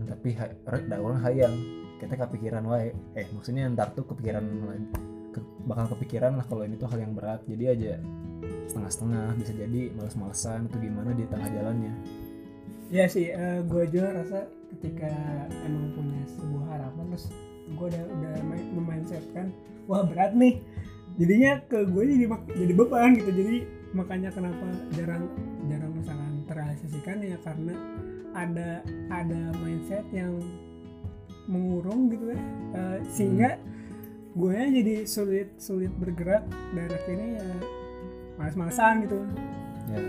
Tapi 0.03 0.35
rek 0.65 0.89
da 0.89 0.97
orang 0.97 1.21
hayang. 1.21 1.53
Kita 2.01 2.17
kepikiran 2.17 2.65
wae. 2.65 2.91
Eh 3.13 3.29
maksudnya 3.31 3.69
ntar 3.69 3.93
tuh 3.93 4.03
kepikiran 4.03 4.43
lagi 4.65 4.87
ke- 5.31 5.47
bakal 5.63 5.93
kepikiran 5.95 6.35
lah 6.35 6.43
kalau 6.43 6.65
ini 6.65 6.75
tuh 6.75 6.89
hal 6.89 6.99
yang 6.99 7.13
berat. 7.13 7.45
Jadi 7.45 7.63
aja 7.69 7.93
setengah-setengah 8.69 9.25
bisa 9.39 9.51
jadi 9.55 9.81
males-malesan 9.95 10.71
itu 10.71 10.77
gimana 10.89 11.11
di 11.13 11.23
tengah 11.27 11.49
jalannya. 11.51 11.93
Iya 12.93 13.05
sih 13.09 13.33
gue 13.67 13.83
juga 13.89 14.21
rasa 14.21 14.45
ketika 14.77 15.09
emang 15.65 15.97
punya 15.97 16.21
sebuah 16.29 16.65
harapan 16.77 17.05
terus 17.13 17.25
gue 17.73 17.85
udah 17.89 18.03
udah 18.05 18.35
memindsetkan 18.77 19.49
wah 19.89 20.05
berat 20.05 20.37
nih. 20.37 20.61
Jadinya 21.17 21.61
ke 21.69 21.85
gue 21.89 22.03
jadi 22.05 22.25
jadi 22.57 22.73
beban 22.73 23.13
gitu. 23.17 23.29
Jadi 23.33 23.57
makanya 23.93 24.29
kenapa 24.33 24.65
jarang 24.97 25.29
jarang 25.69 25.93
misalkan 25.93 26.41
terrealisasikan 26.49 27.17
ya 27.21 27.37
karena 27.45 27.73
ada 28.33 28.81
ada 29.13 29.41
mindset 29.61 30.05
yang 30.09 30.41
mengurung 31.45 32.09
gitu 32.09 32.33
ya. 32.33 32.41
Eh, 32.73 32.99
sehingga 33.09 33.61
gue 34.33 34.57
jadi 34.57 35.05
sulit 35.05 35.53
sulit 35.61 35.93
bergerak. 35.97 36.45
Dan 36.73 36.89
akhirnya 36.89 37.29
ya 37.41 37.49
malas-malasan 38.37 39.05
gitu 39.05 39.17
ya 39.89 40.01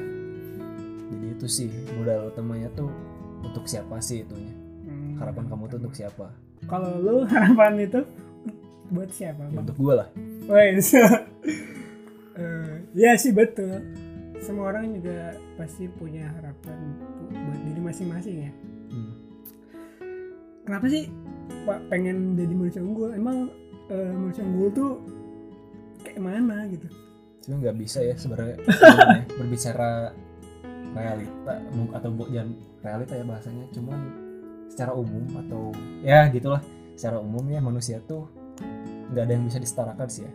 jadi 1.15 1.27
itu 1.37 1.47
sih 1.47 1.69
modal 1.97 2.31
utamanya 2.33 2.69
tuh 2.73 2.91
untuk 3.45 3.65
siapa 3.69 4.01
sih 4.01 4.25
itunya 4.25 4.53
Hmm. 4.85 5.17
harapan 5.17 5.49
kamu 5.49 5.65
tuh 5.73 5.79
untuk 5.81 5.97
siapa 5.97 6.29
kalau 6.69 7.01
lu 7.01 7.25
harapan 7.33 7.81
itu 7.81 8.05
buat 8.93 9.09
siapa 9.09 9.49
ya, 9.49 9.65
untuk 9.65 9.77
gue 9.81 9.95
lah 9.97 10.09
Wes. 10.45 10.93
Eh, 12.35 12.75
ya 12.99 13.15
sih 13.15 13.31
betul. 13.31 13.79
Semua 14.43 14.75
orang 14.75 14.91
juga 14.91 15.39
pasti 15.55 15.87
punya 15.87 16.27
harapan 16.35 16.99
buat 17.31 17.61
diri 17.63 17.79
masing-masing 17.79 18.37
ya. 18.43 18.53
Hmm. 18.91 19.13
Kenapa 20.67 20.91
sih 20.91 21.07
Pak 21.63 21.95
pengen 21.95 22.35
jadi 22.35 22.51
manusia 22.51 22.83
unggul? 22.83 23.15
Emang 23.15 23.55
eh, 23.87 24.11
manusia 24.11 24.43
unggul 24.43 24.69
tuh 24.75 24.91
kayak 26.03 26.19
mana 26.19 26.67
gitu? 26.75 26.91
Cuma 27.45 27.61
nggak 27.61 27.77
bisa 27.77 28.01
ya 28.01 28.15
sebenarnya. 28.17 28.57
Sebenarnya 28.65 29.25
berbicara 29.37 29.91
realita 30.95 31.55
atau 31.95 32.11
bu- 32.11 32.31
jangan 32.33 32.51
realita 32.81 33.13
ya 33.15 33.25
bahasanya. 33.29 33.65
Cuman 33.71 34.01
secara 34.73 34.93
umum 34.97 35.25
atau 35.47 35.71
ya 36.01 36.27
gitulah. 36.33 36.65
Secara 36.97 37.21
umum 37.21 37.45
ya 37.51 37.61
manusia 37.61 38.01
tuh 38.05 38.31
nggak 39.13 39.25
ada 39.29 39.33
yang 39.37 39.45
bisa 39.47 39.59
disetarakan 39.61 40.09
sih 40.09 40.25
ya. 40.25 40.33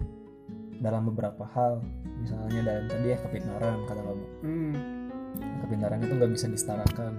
Dalam 0.79 1.09
beberapa 1.09 1.43
hal. 1.57 1.81
Misalnya 2.19 2.61
dalam 2.61 2.85
tadi 2.87 3.07
ya 3.09 3.17
kepintaran 3.19 3.77
kata 3.87 4.01
kamu. 4.03 4.25
Hmm. 4.45 4.75
kepintaran 5.39 6.01
itu 6.03 6.13
nggak 6.13 6.31
bisa 6.35 6.45
disetarakan. 6.51 7.13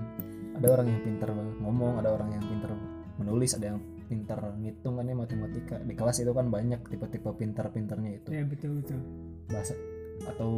Ada 0.60 0.66
orang 0.76 0.86
yang 0.92 1.00
pintar 1.02 1.28
ngomong 1.62 2.02
ada 2.02 2.12
orang 2.12 2.36
yang 2.36 2.44
pintar 2.44 2.74
menulis 3.16 3.56
ada 3.56 3.72
yang 3.72 3.80
pintar 4.10 4.42
ngitung 4.58 4.98
kan 4.98 5.06
ya 5.06 5.14
matematika. 5.14 5.78
Di 5.78 5.94
kelas 5.94 6.18
itu 6.18 6.34
kan 6.34 6.50
banyak 6.50 6.82
tipe-tipe 6.90 7.30
pintar-pintarnya 7.30 8.10
itu. 8.18 8.28
Ya 8.34 8.42
betul 8.42 8.82
betul. 8.82 8.98
Bahasa 9.46 9.78
atau 10.20 10.52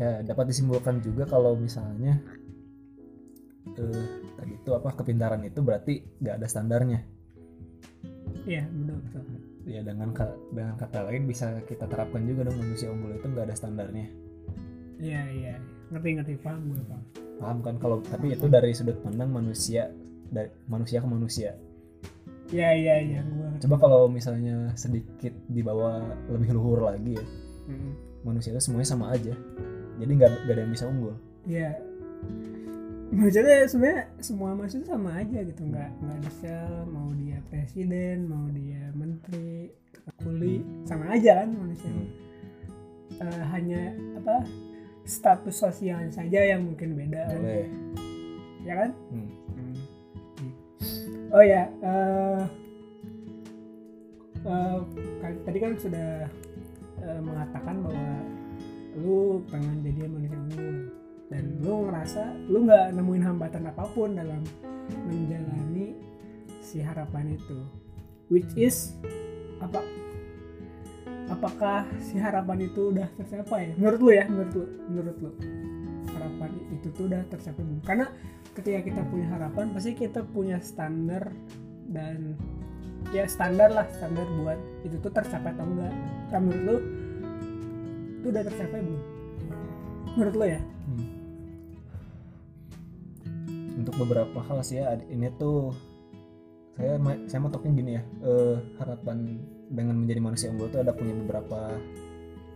ya 0.00 0.24
dapat 0.24 0.50
disimpulkan 0.50 1.04
juga 1.04 1.28
kalau 1.28 1.54
misalnya 1.54 2.18
eh 3.76 4.04
tadi 4.34 4.56
itu 4.56 4.70
apa 4.72 4.96
kepintaran 4.96 5.44
itu 5.44 5.60
berarti 5.60 6.00
nggak 6.24 6.34
ada 6.40 6.48
standarnya. 6.48 7.04
Iya 8.48 8.64
betul 8.72 8.96
betul. 9.04 9.22
Ya 9.68 9.84
dengan 9.84 10.16
dengan 10.48 10.74
kata 10.80 11.04
lain 11.04 11.28
bisa 11.28 11.60
kita 11.68 11.84
terapkan 11.84 12.24
juga 12.24 12.48
dong 12.48 12.56
manusia 12.56 12.88
unggul 12.88 13.12
itu 13.12 13.28
nggak 13.28 13.52
ada 13.52 13.54
standarnya. 13.54 14.08
Iya 14.96 15.22
iya. 15.36 15.54
Ngerti 15.92 16.08
ngerti. 16.16 16.32
Paham 16.40 16.72
gue 16.72 16.82
paham 16.88 17.04
paham 17.38 17.58
kan 17.62 17.78
kalau 17.78 18.02
tapi 18.02 18.34
itu 18.34 18.50
dari 18.50 18.74
sudut 18.74 18.98
pandang 19.00 19.30
manusia 19.30 19.94
dari 20.28 20.50
manusia 20.66 20.98
ke 20.98 21.08
manusia 21.08 21.54
iya 22.52 22.70
iya 22.72 22.94
iya 23.02 23.20
coba 23.58 23.76
kalau 23.76 24.06
misalnya 24.06 24.70
sedikit 24.78 25.34
dibawa 25.50 26.00
lebih 26.30 26.54
luhur 26.54 26.86
lagi 26.86 27.18
ya. 27.18 27.26
Hmm. 27.68 27.92
manusia 28.24 28.56
itu 28.56 28.64
semuanya 28.64 28.88
sama 28.88 29.12
aja. 29.12 29.34
Jadi 30.00 30.10
nggak 30.16 30.48
ada 30.48 30.62
yang 30.64 30.72
bisa 30.72 30.88
unggul. 30.88 31.14
Iya. 31.44 31.76
Maksudnya 33.12 33.68
sebenarnya 33.68 34.02
semua 34.24 34.50
manusia 34.56 34.80
sama 34.88 35.10
aja 35.20 35.38
gitu. 35.44 35.62
Nggak 35.68 35.90
nggak 36.00 36.20
bisa 36.28 36.54
mau 36.88 37.08
dia 37.14 37.38
presiden 37.52 38.26
mau 38.26 38.48
dia 38.50 38.88
menteri 38.96 39.68
kuli 40.24 40.64
sama 40.88 41.12
aja 41.12 41.44
kan 41.44 41.48
manusia. 41.52 41.92
Hmm. 41.92 42.08
Eh, 43.20 43.44
hanya 43.52 43.80
apa 44.16 44.48
status 45.04 45.56
sosial 45.56 46.08
saja 46.08 46.40
yang 46.40 46.64
mungkin 46.64 46.96
beda 46.96 47.32
kan. 47.32 47.40
Boleh. 47.40 47.68
Ya 48.64 48.74
kan? 48.80 48.90
Hmm. 49.12 49.28
Oh 51.32 51.44
ya 51.44 51.68
eh, 51.82 52.40
kan- 55.20 55.40
tadi 55.44 55.58
kan 55.60 55.72
sudah 55.76 56.24
eh, 57.04 57.20
mengatakan 57.20 57.84
bahwa 57.84 58.08
lu 58.98 59.44
pengen 59.52 59.84
jadi 59.84 60.08
manusia 60.10 60.38
unggul 60.38 60.76
dan 61.28 61.44
lu 61.60 61.72
ngerasa 61.86 62.22
lu 62.48 62.64
nggak 62.64 62.86
nemuin 62.96 63.24
hambatan 63.24 63.68
apa 63.68 63.84
pun 63.92 64.16
dalam 64.16 64.42
menjalani 65.04 65.92
si 66.64 66.80
harapan 66.80 67.36
itu. 67.36 67.58
Which 68.28 68.48
is 68.56 68.96
apa 69.60 69.84
apakah 71.28 71.84
si 72.00 72.16
harapan 72.16 72.68
itu 72.68 72.92
udah 72.92 73.08
tercapai? 73.20 73.76
Menurut 73.76 74.00
lu 74.00 74.10
ya 74.12 74.24
menurut 74.28 74.52
lu 74.56 74.64
menurut 74.88 75.16
lu 75.20 75.30
itu 76.78 76.88
tuh 76.94 77.10
udah 77.10 77.22
tercapai 77.26 77.62
belum. 77.62 77.82
Karena 77.82 78.06
ketika 78.54 78.80
kita 78.86 79.02
punya 79.10 79.26
harapan 79.34 79.74
pasti 79.74 79.92
kita 79.94 80.22
punya 80.22 80.58
standar 80.62 81.30
dan 81.90 82.38
ya 83.10 83.24
standar 83.26 83.70
lah 83.72 83.86
standar 83.94 84.26
buat 84.38 84.58
itu 84.86 84.96
tuh 85.02 85.12
tercapai 85.12 85.50
atau 85.54 85.66
enggak. 85.66 85.94
Nah, 86.30 86.40
menurut 86.40 86.62
lu 86.62 86.76
itu 88.18 88.26
udah 88.30 88.42
tercapai 88.46 88.78
belum? 88.82 89.02
Menurut 90.18 90.34
lu 90.34 90.46
ya? 90.46 90.60
Hmm. 90.60 91.06
Untuk 93.78 93.94
beberapa 93.98 94.38
hal 94.42 94.58
sih 94.66 94.82
ya 94.82 94.98
ini 95.06 95.30
tuh 95.38 95.70
saya 96.78 96.94
saya 97.26 97.40
matoknya 97.42 97.70
gini 97.74 97.90
ya 97.98 98.02
eh, 98.22 98.56
harapan 98.78 99.42
dengan 99.66 99.98
menjadi 99.98 100.20
manusia 100.22 100.48
unggul 100.54 100.70
tuh 100.70 100.80
ada 100.86 100.94
punya 100.94 101.10
beberapa 101.10 101.74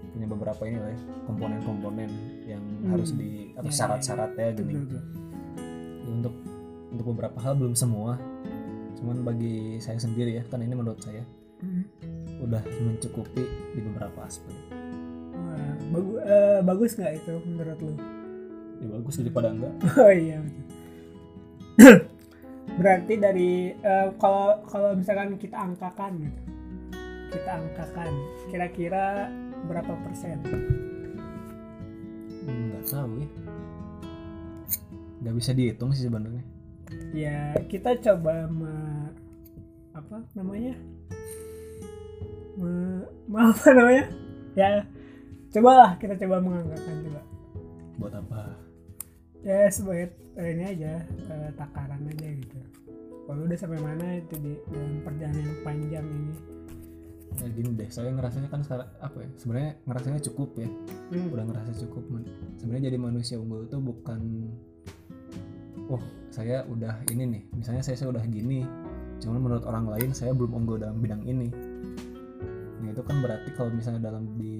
punya 0.08 0.26
beberapa 0.26 0.62
ini 0.62 0.76
lah 0.76 0.90
ya 0.90 1.00
komponen-komponen 1.24 2.10
yang 2.44 2.60
Hmm. 2.60 2.90
harus 2.90 3.10
di 3.12 3.30
atau 3.52 3.62
Ya, 3.62 3.68
ya, 3.68 3.76
syarat-syaratnya 3.76 4.46
gini 4.52 4.72
Betul, 4.74 4.82
betul. 4.82 4.98
Ya, 4.98 5.04
untuk 6.10 6.34
untuk 6.90 7.06
beberapa 7.08 7.38
hal 7.38 7.52
belum 7.54 7.72
semua 7.72 8.18
cuman 8.94 9.16
bagi 9.22 9.54
saya 9.78 9.96
sendiri 9.96 10.36
ya 10.36 10.44
kan 10.44 10.58
ini 10.58 10.72
menurut 10.72 10.98
saya 10.98 11.22
Hmm. 11.58 11.86
udah 12.40 12.58
mencukupi 12.80 13.44
di 13.72 13.80
beberapa 13.80 14.18
aspek 14.20 14.50
Wah, 15.32 15.74
bagu- 15.90 16.20
eh, 16.20 16.60
bagus 16.60 16.94
nggak 16.94 17.14
itu 17.16 17.32
menurut 17.44 17.78
lu 17.78 17.94
ya 18.76 18.86
bagus 18.92 19.14
daripada 19.16 19.48
enggak 19.48 19.74
oh 20.00 20.10
iya 20.10 20.38
berarti 22.72 23.14
dari 23.16 23.50
eh, 23.72 24.08
kalau 24.16 24.58
kalau 24.64 24.90
misalkan 24.92 25.36
kita 25.36 25.56
angkakan 25.56 26.12
gitu 26.20 26.40
kita 27.30 27.50
angkakan 27.54 28.12
kira-kira 28.48 29.30
berapa 29.66 29.92
persen? 30.02 30.38
Nggak 32.42 32.84
tahu 32.90 33.10
ya. 33.22 33.28
Nggak 35.22 35.34
bisa 35.38 35.50
dihitung 35.54 35.90
sih 35.94 36.06
sebenarnya. 36.10 36.42
Ya 37.14 37.54
kita 37.70 37.96
coba 38.02 38.50
me- 38.50 39.14
apa 39.94 40.24
namanya? 40.34 40.74
Me, 42.58 43.06
me- 43.30 43.42
apa 43.54 43.66
namanya? 43.70 44.06
Ya 44.58 44.84
cobalah 45.52 45.96
kita 46.00 46.18
coba 46.26 46.42
mengangkatkan 46.42 46.96
coba 47.06 47.22
buat 48.00 48.14
apa? 48.18 48.40
Ya 49.46 49.70
sebagai 49.70 50.10
eh, 50.38 50.48
ini 50.54 50.64
aja 50.66 50.92
eh, 51.06 51.50
takaran 51.54 52.02
aja 52.10 52.28
gitu. 52.34 52.58
Kalau 53.22 53.46
udah 53.46 53.58
sampai 53.58 53.78
mana 53.78 54.18
itu 54.18 54.34
di 54.42 54.52
dalam 54.74 55.00
perjalanan 55.06 55.46
yang 55.46 55.60
panjang 55.62 56.06
ini 56.10 56.34
ya 57.40 57.48
gini 57.48 57.70
deh 57.72 57.88
saya 57.88 58.12
ngerasanya 58.12 58.48
kan 58.52 58.60
sekarang 58.60 58.88
apa 59.00 59.18
ya 59.24 59.28
sebenarnya 59.40 59.72
ngerasanya 59.88 60.20
cukup 60.30 60.48
ya. 60.60 60.68
Hmm, 61.12 61.26
udah 61.32 61.44
ngerasa 61.48 61.70
cukup 61.86 62.02
sebenarnya 62.60 62.84
jadi 62.92 62.98
manusia 63.00 63.36
unggul 63.40 63.64
itu 63.64 63.78
bukan 63.80 64.20
oh 65.88 66.02
saya 66.32 66.64
udah 66.64 67.04
ini 67.12 67.24
nih 67.28 67.42
misalnya 67.52 67.82
saya, 67.84 67.96
saya 68.00 68.08
udah 68.14 68.24
gini 68.28 68.64
cuman 69.22 69.38
menurut 69.38 69.64
orang 69.68 69.86
lain 69.86 70.10
saya 70.10 70.34
belum 70.34 70.50
unggul 70.64 70.82
dalam 70.82 70.98
bidang 70.98 71.22
ini. 71.22 71.48
Nah 72.82 72.90
itu 72.90 73.02
kan 73.06 73.22
berarti 73.22 73.54
kalau 73.54 73.70
misalnya 73.70 74.10
dalam 74.10 74.34
di 74.34 74.58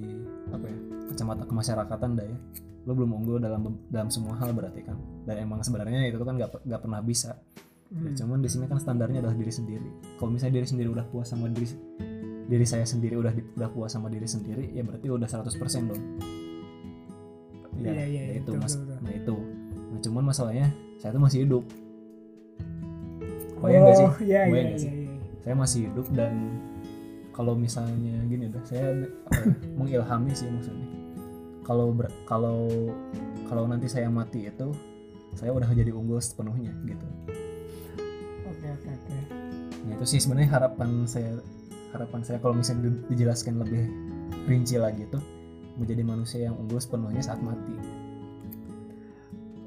apa 0.53 0.65
ya 0.71 0.77
kacamata 1.11 1.43
kemasyarakatan 1.43 2.09
dah 2.15 2.25
ya 2.25 2.37
lo 2.83 2.91
belum 2.95 3.11
unggul 3.15 3.39
dalam 3.39 3.79
dalam 3.91 4.07
semua 4.07 4.39
hal 4.39 4.55
berarti 4.55 4.87
kan. 4.87 4.95
Dan 5.27 5.43
emang 5.43 5.59
sebenarnya 5.63 6.07
itu 6.07 6.19
kan 6.23 6.39
nggak 6.39 6.63
nggak 6.63 6.81
pernah 6.83 7.01
bisa. 7.03 7.35
Ya, 7.93 8.09
hmm. 8.09 8.15
cuman 8.17 8.39
di 8.41 8.49
sini 8.49 8.65
kan 8.65 8.79
standarnya 8.79 9.21
adalah 9.21 9.35
diri 9.37 9.53
sendiri. 9.53 9.89
Kalau 10.17 10.31
misalnya 10.33 10.63
diri 10.63 10.67
sendiri 10.67 10.89
udah 10.89 11.05
puas 11.11 11.29
sama 11.29 11.51
diri 11.51 11.67
diri 12.43 12.65
saya 12.65 12.83
sendiri 12.83 13.15
udah 13.15 13.31
udah 13.55 13.69
puas 13.71 13.91
sama 13.91 14.07
diri 14.07 14.25
sendiri, 14.25 14.69
ya 14.71 14.83
berarti 14.83 15.07
udah 15.07 15.27
100% 15.27 15.89
dong. 15.89 16.03
Ya, 17.79 17.91
Iya, 17.91 18.03
iya, 18.05 18.21
ya 18.29 18.33
itu 18.39 18.51
betul, 18.51 18.63
mas. 18.63 18.73
betul. 18.77 18.97
Nah 19.01 19.13
itu. 19.13 19.35
Nah 19.91 19.99
cuman 19.99 20.23
masalahnya 20.23 20.67
saya 20.97 21.11
tuh 21.11 21.21
masih 21.21 21.39
hidup. 21.43 21.63
Bayang 23.59 23.83
sih? 23.95 24.03
oh 24.03 24.15
iya 24.19 24.41
iya 24.43 24.51
Bayang 24.51 24.53
iya, 24.53 24.63
nggak 24.69 24.79
sih? 24.79 24.91
iya. 24.91 25.13
Saya 25.43 25.55
masih 25.55 25.79
hidup 25.87 26.07
dan 26.15 26.33
kalau 27.33 27.53
misalnya 27.55 28.15
gini 28.27 28.45
udah 28.47 28.63
saya 28.63 28.85
apa 28.93 28.93
ya, 28.93 29.07
mengilhami 29.79 30.31
sih 30.31 30.47
maksudnya. 30.47 30.87
Kalau 31.63 31.95
kalau 32.27 32.67
kalau 33.47 33.63
nanti 33.65 33.87
saya 33.87 34.07
mati 34.07 34.47
itu 34.47 34.67
saya 35.33 35.49
udah 35.49 35.65
jadi 35.71 35.89
unggul 35.89 36.19
sepenuhnya 36.19 36.69
gitu. 36.85 37.07
oke 38.45 38.67
oke 38.69 38.89
oke 38.91 39.15
Nah 39.83 39.91
itu 39.97 40.05
sih 40.05 40.19
sebenarnya 40.21 40.49
harapan 40.53 41.03
saya 41.03 41.39
harapan 41.93 42.21
saya 42.21 42.37
kalau 42.37 42.57
misalnya 42.57 42.89
di- 42.89 43.03
dijelaskan 43.13 43.61
lebih 43.61 43.85
rinci 44.45 44.75
lagi 44.75 45.05
tuh 45.07 45.21
menjadi 45.73 46.01
manusia 46.01 46.39
yang 46.45 46.55
unggul 46.55 46.77
sepenuhnya 46.77 47.21
saat 47.21 47.39
mati. 47.39 47.73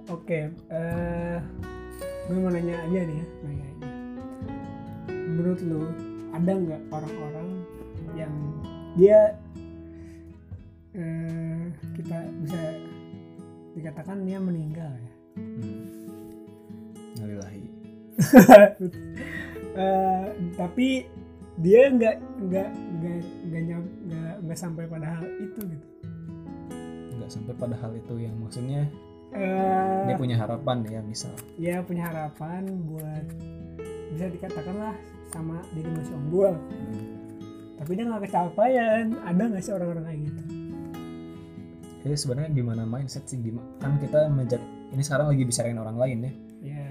oke 0.06 0.38
eh 0.70 1.38
gue 2.26 2.36
mau 2.36 2.46
nanya 2.46 2.78
aja 2.82 3.00
nih 3.02 3.16
ya 3.16 3.26
nanya 3.42 3.64
aja 3.66 3.86
menurut 5.10 5.58
lu 5.62 5.82
ada 6.30 6.52
nggak 6.52 6.82
orang-orang 6.90 7.48
yang 8.14 8.32
dia 8.94 9.34
eh 10.94 11.62
kita 11.94 12.18
bisa 12.40 12.60
dikatakan 13.74 14.22
dia 14.22 14.38
meninggal 14.38 14.90
ya 14.90 15.12
Hmm. 15.36 15.84
Nalilahi. 17.16 17.64
Eh, 19.76 20.24
tapi 20.56 21.04
dia 21.56 21.88
nggak 21.88 22.16
nggak 22.42 22.68
nggak 22.94 23.18
nggak 23.46 23.62
nggak 24.04 24.32
nggak 24.42 24.58
sampai 24.58 24.84
pada 24.84 25.06
hal 25.10 25.26
itu 25.36 25.60
gitu 25.62 25.86
Nggak 27.12 27.30
sampai 27.30 27.52
pada 27.54 27.76
hal 27.76 27.92
itu 27.92 28.14
yang 28.18 28.36
maksudnya 28.36 28.84
Eh, 29.28 30.02
dia 30.06 30.16
punya 30.16 30.38
harapan 30.38 30.80
ya 30.86 31.00
misal. 31.02 31.34
ya 31.56 31.82
punya 31.82 32.06
harapan 32.06 32.62
buat 32.86 33.24
bisa 34.08 34.30
dikatakan 34.30 34.74
lah 34.74 34.94
sama 35.26 35.60
diri 35.70 35.88
manusia 35.88 36.16
unggul 36.16 36.54
Hmm. 36.56 37.04
tapi 37.76 37.90
dia 37.92 38.04
nggak 38.06 38.22
kecapaian 38.22 39.12
ada 39.18 39.42
nggak 39.44 39.60
sih 39.60 39.72
orang-orang 39.72 40.04
kayak 40.06 40.20
gitu 40.24 40.42
Jadi 42.00 42.14
sebenarnya 42.16 42.50
gimana 42.54 42.82
mindset 42.84 43.26
sih 43.26 43.36
gimana 43.36 43.66
kan 43.76 43.98
kita 43.98 44.30
menjat 44.30 44.62
ini 44.88 45.02
sekarang 45.02 45.26
lagi 45.26 45.42
bicarain 45.42 45.76
orang 45.76 45.96
lain 45.96 46.18
ya. 46.18 46.32
ya 46.62 46.86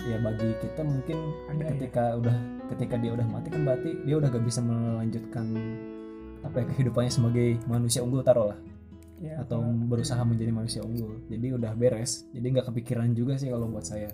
Ya 0.00 0.08
ya 0.08 0.16
bagi 0.18 0.50
kita 0.56 0.82
mungkin 0.82 1.18
Ada 1.46 1.60
ya? 1.60 1.68
ketika 1.70 2.04
udah 2.16 2.36
ketika 2.70 2.94
dia 2.96 3.10
udah 3.12 3.26
mati 3.26 3.50
kan 3.50 3.66
berarti 3.66 3.90
dia 4.06 4.14
udah 4.16 4.28
gak 4.30 4.44
bisa 4.46 4.60
melanjutkan 4.62 5.46
apa 6.40 6.56
ya 6.62 6.64
kehidupannya 6.72 7.12
sebagai 7.12 7.48
manusia 7.68 8.00
unggul 8.00 8.24
taruh 8.24 8.54
lah. 8.54 8.58
Ya, 9.20 9.36
atau 9.44 9.60
kalau- 9.60 9.84
berusaha 9.84 10.22
menjadi 10.24 10.48
manusia 10.48 10.80
unggul. 10.80 11.20
Jadi 11.28 11.52
udah 11.52 11.76
beres. 11.76 12.24
Jadi 12.32 12.46
nggak 12.56 12.72
kepikiran 12.72 13.12
juga 13.12 13.36
sih 13.36 13.52
kalau 13.52 13.68
buat 13.68 13.84
saya. 13.84 14.08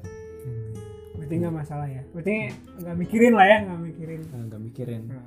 Berarti 1.15 1.35
nggak 1.39 1.55
masalah 1.55 1.87
ya? 1.87 2.03
Berarti 2.11 2.51
nggak 2.83 2.97
mikirin 2.99 3.33
lah 3.39 3.47
ya? 3.47 3.59
Nggak 3.71 3.81
mikirin? 3.87 4.21
Nah, 4.27 4.43
nggak 4.51 4.63
mikirin. 4.67 5.03
Nah, 5.07 5.27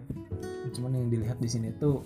cuman 0.76 0.92
yang 1.00 1.08
dilihat 1.08 1.38
di 1.40 1.50
sini 1.50 1.72
tuh 1.80 2.04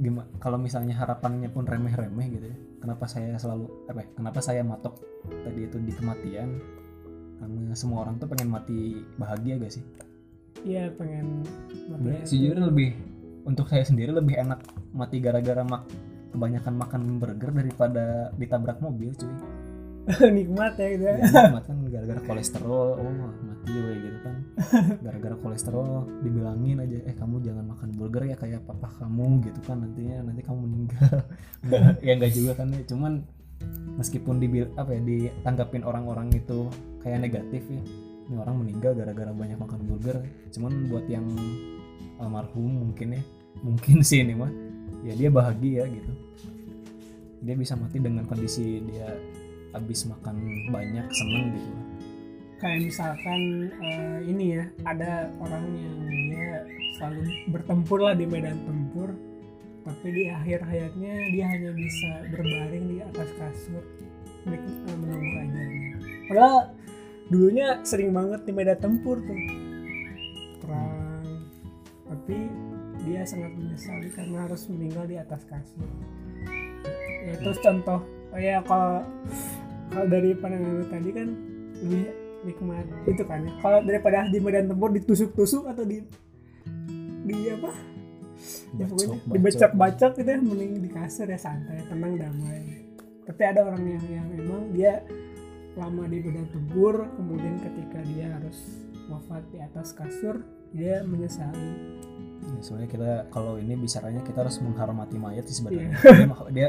gimana 0.00 0.30
kalau 0.40 0.56
misalnya 0.56 0.96
harapannya 0.96 1.52
pun 1.52 1.68
remeh-remeh 1.68 2.26
gitu 2.32 2.46
ya 2.48 2.56
kenapa 2.80 3.04
saya 3.04 3.36
selalu 3.36 3.68
apa 3.84 4.00
ya, 4.00 4.08
kenapa 4.16 4.38
saya 4.40 4.64
matok 4.64 4.96
tadi 5.44 5.60
itu 5.68 5.76
di 5.76 5.92
kematian? 5.92 6.56
Karena 7.36 7.72
semua 7.76 8.04
orang 8.04 8.16
tuh 8.16 8.28
pengen 8.28 8.48
mati 8.52 9.00
bahagia 9.20 9.60
gak 9.60 9.72
sih 9.72 9.84
iya 10.64 10.92
pengen 10.94 11.44
sebenarnya 11.72 12.24
sejujurnya 12.26 12.64
lebih 12.68 12.90
untuk 13.48 13.66
saya 13.66 13.84
sendiri 13.84 14.12
lebih 14.12 14.36
enak 14.36 14.60
mati 14.92 15.18
gara-gara 15.18 15.64
mak 15.64 15.88
kebanyakan 16.30 16.74
makan 16.78 17.02
burger 17.18 17.50
daripada 17.50 18.30
ditabrak 18.38 18.78
mobil 18.78 19.10
cuy. 19.14 19.34
Nikmat 20.38 20.74
ya 20.80 20.86
gitu 20.96 21.04
ya. 21.06 21.14
ya, 21.22 21.22
nikmat 21.22 21.64
kan 21.70 21.76
gara-gara 21.86 22.20
kolesterol. 22.24 22.88
Oh 22.98 23.12
mati 23.20 23.70
we 23.74 23.94
gitu 24.00 24.18
kan. 24.24 24.36
Gara-gara 25.06 25.36
kolesterol 25.38 26.08
dibilangin 26.24 26.82
aja 26.82 26.98
eh 27.04 27.14
kamu 27.14 27.44
jangan 27.44 27.64
makan 27.68 27.90
burger 27.94 28.24
ya 28.26 28.36
kayak 28.38 28.64
papa 28.64 28.90
kamu 28.98 29.44
gitu 29.44 29.60
kan. 29.66 29.84
Nantinya 29.84 30.30
nanti 30.30 30.42
kamu 30.42 30.58
meninggal. 30.66 31.14
Ya 32.06 32.16
enggak 32.16 32.32
juga 32.32 32.58
kan 32.58 32.72
ya. 32.72 32.82
Cuman 32.88 33.12
meskipun 34.00 34.40
dibil 34.40 34.72
apa 34.80 34.96
ya 34.96 35.00
ditanggapin 35.04 35.84
orang-orang 35.84 36.32
itu 36.32 36.72
kayak 37.04 37.20
negatif 37.20 37.62
ya 37.68 37.82
ini 38.30 38.38
orang 38.38 38.62
meninggal 38.62 38.94
gara-gara 38.94 39.34
banyak 39.34 39.58
makan 39.58 39.80
burger. 39.90 40.22
Cuman 40.54 40.86
buat 40.86 41.10
yang 41.10 41.26
almarhum 42.22 42.86
mungkin 42.86 43.18
ya 43.18 43.22
mungkin 43.66 44.06
sih 44.06 44.22
ini 44.22 44.38
mah 44.38 44.52
ya 45.02 45.18
dia 45.18 45.28
bahagia 45.28 45.90
gitu. 45.90 46.12
Dia 47.42 47.54
bisa 47.58 47.74
mati 47.74 47.98
dengan 47.98 48.24
kondisi 48.30 48.78
dia 48.86 49.18
habis 49.74 50.06
makan 50.06 50.36
banyak 50.70 51.06
seneng 51.14 51.54
gitu 51.54 51.70
kayak 52.60 52.92
misalkan 52.92 53.72
eh, 53.80 54.18
ini 54.28 54.60
ya 54.60 54.64
ada 54.84 55.32
orang 55.40 55.64
yang 55.72 55.96
dia 56.28 56.52
selalu 57.00 57.20
bertempur 57.48 57.98
lah 58.04 58.12
di 58.12 58.28
medan 58.28 58.60
tempur 58.68 59.16
tapi 59.80 60.06
di 60.12 60.24
akhir 60.28 60.60
hayatnya 60.68 61.12
dia 61.32 61.44
hanya 61.48 61.72
bisa 61.72 62.10
berbaring 62.28 62.84
di 62.84 62.96
atas 63.00 63.32
kasur 63.40 63.80
mek- 64.44 64.60
eh, 64.60 64.96
menunggu 65.00 65.36
ajalnya 65.40 65.90
padahal 66.28 66.56
dulunya 67.30 67.78
sering 67.86 68.10
banget 68.10 68.42
di 68.42 68.52
medan 68.52 68.76
tempur 68.82 69.22
tuh. 69.22 69.40
Perang 70.60 71.24
tapi 72.10 72.36
dia 73.06 73.22
sangat 73.22 73.54
menyesali 73.54 74.10
karena 74.12 74.44
harus 74.44 74.66
meninggal 74.66 75.06
di 75.06 75.16
atas 75.16 75.46
kasur. 75.46 75.86
Ya 77.24 77.34
terus 77.38 77.58
contoh 77.62 78.02
oh 78.34 78.40
ya 78.40 78.58
kalau 78.66 79.06
kalau 79.90 80.06
dari 80.10 80.34
pandangan 80.34 80.82
lu 80.82 80.84
tadi 80.90 81.10
kan 81.14 81.28
lebih 81.80 82.04
nikmat 82.44 82.86
itu 83.06 83.22
kan 83.24 83.46
ya. 83.46 83.52
Kalau 83.62 83.78
daripada 83.86 84.26
di 84.28 84.38
medan 84.42 84.66
tempur 84.66 84.90
ditusuk-tusuk 84.90 85.70
atau 85.70 85.86
di 85.86 86.02
di 87.30 87.36
apa? 87.54 87.70
Ya 88.74 88.84
pokoknya 88.90 89.16
dibacak-bacak 89.30 90.10
gitu 90.18 90.30
ya 90.30 90.38
mending 90.40 90.82
di 90.82 90.90
kasur 90.90 91.30
ya 91.30 91.38
santai 91.38 91.84
tenang 91.86 92.18
damai. 92.18 92.90
Tapi 93.22 93.42
ada 93.46 93.62
orang 93.70 93.84
yang 93.86 94.04
yang 94.10 94.28
emang 94.34 94.74
dia 94.74 95.04
lama 95.78 96.04
di 96.10 96.18
medan 96.18 96.46
tempur 96.50 97.06
kemudian 97.14 97.56
ketika 97.62 98.02
dia 98.02 98.26
harus 98.34 98.58
wafat 99.06 99.42
di 99.54 99.58
atas 99.62 99.94
kasur 99.94 100.42
dia 100.70 101.02
menyesali 101.06 101.98
Ya, 102.40 102.60
soalnya 102.64 102.88
kita 102.88 103.10
kalau 103.28 103.60
ini 103.60 103.76
bicaranya 103.76 104.24
kita 104.24 104.42
harus 104.42 104.56
menghormati 104.64 105.20
mayat 105.20 105.44
sih 105.44 105.60
sebenarnya. 105.60 105.92
Iya. 105.92 106.48
Dia, 106.56 106.68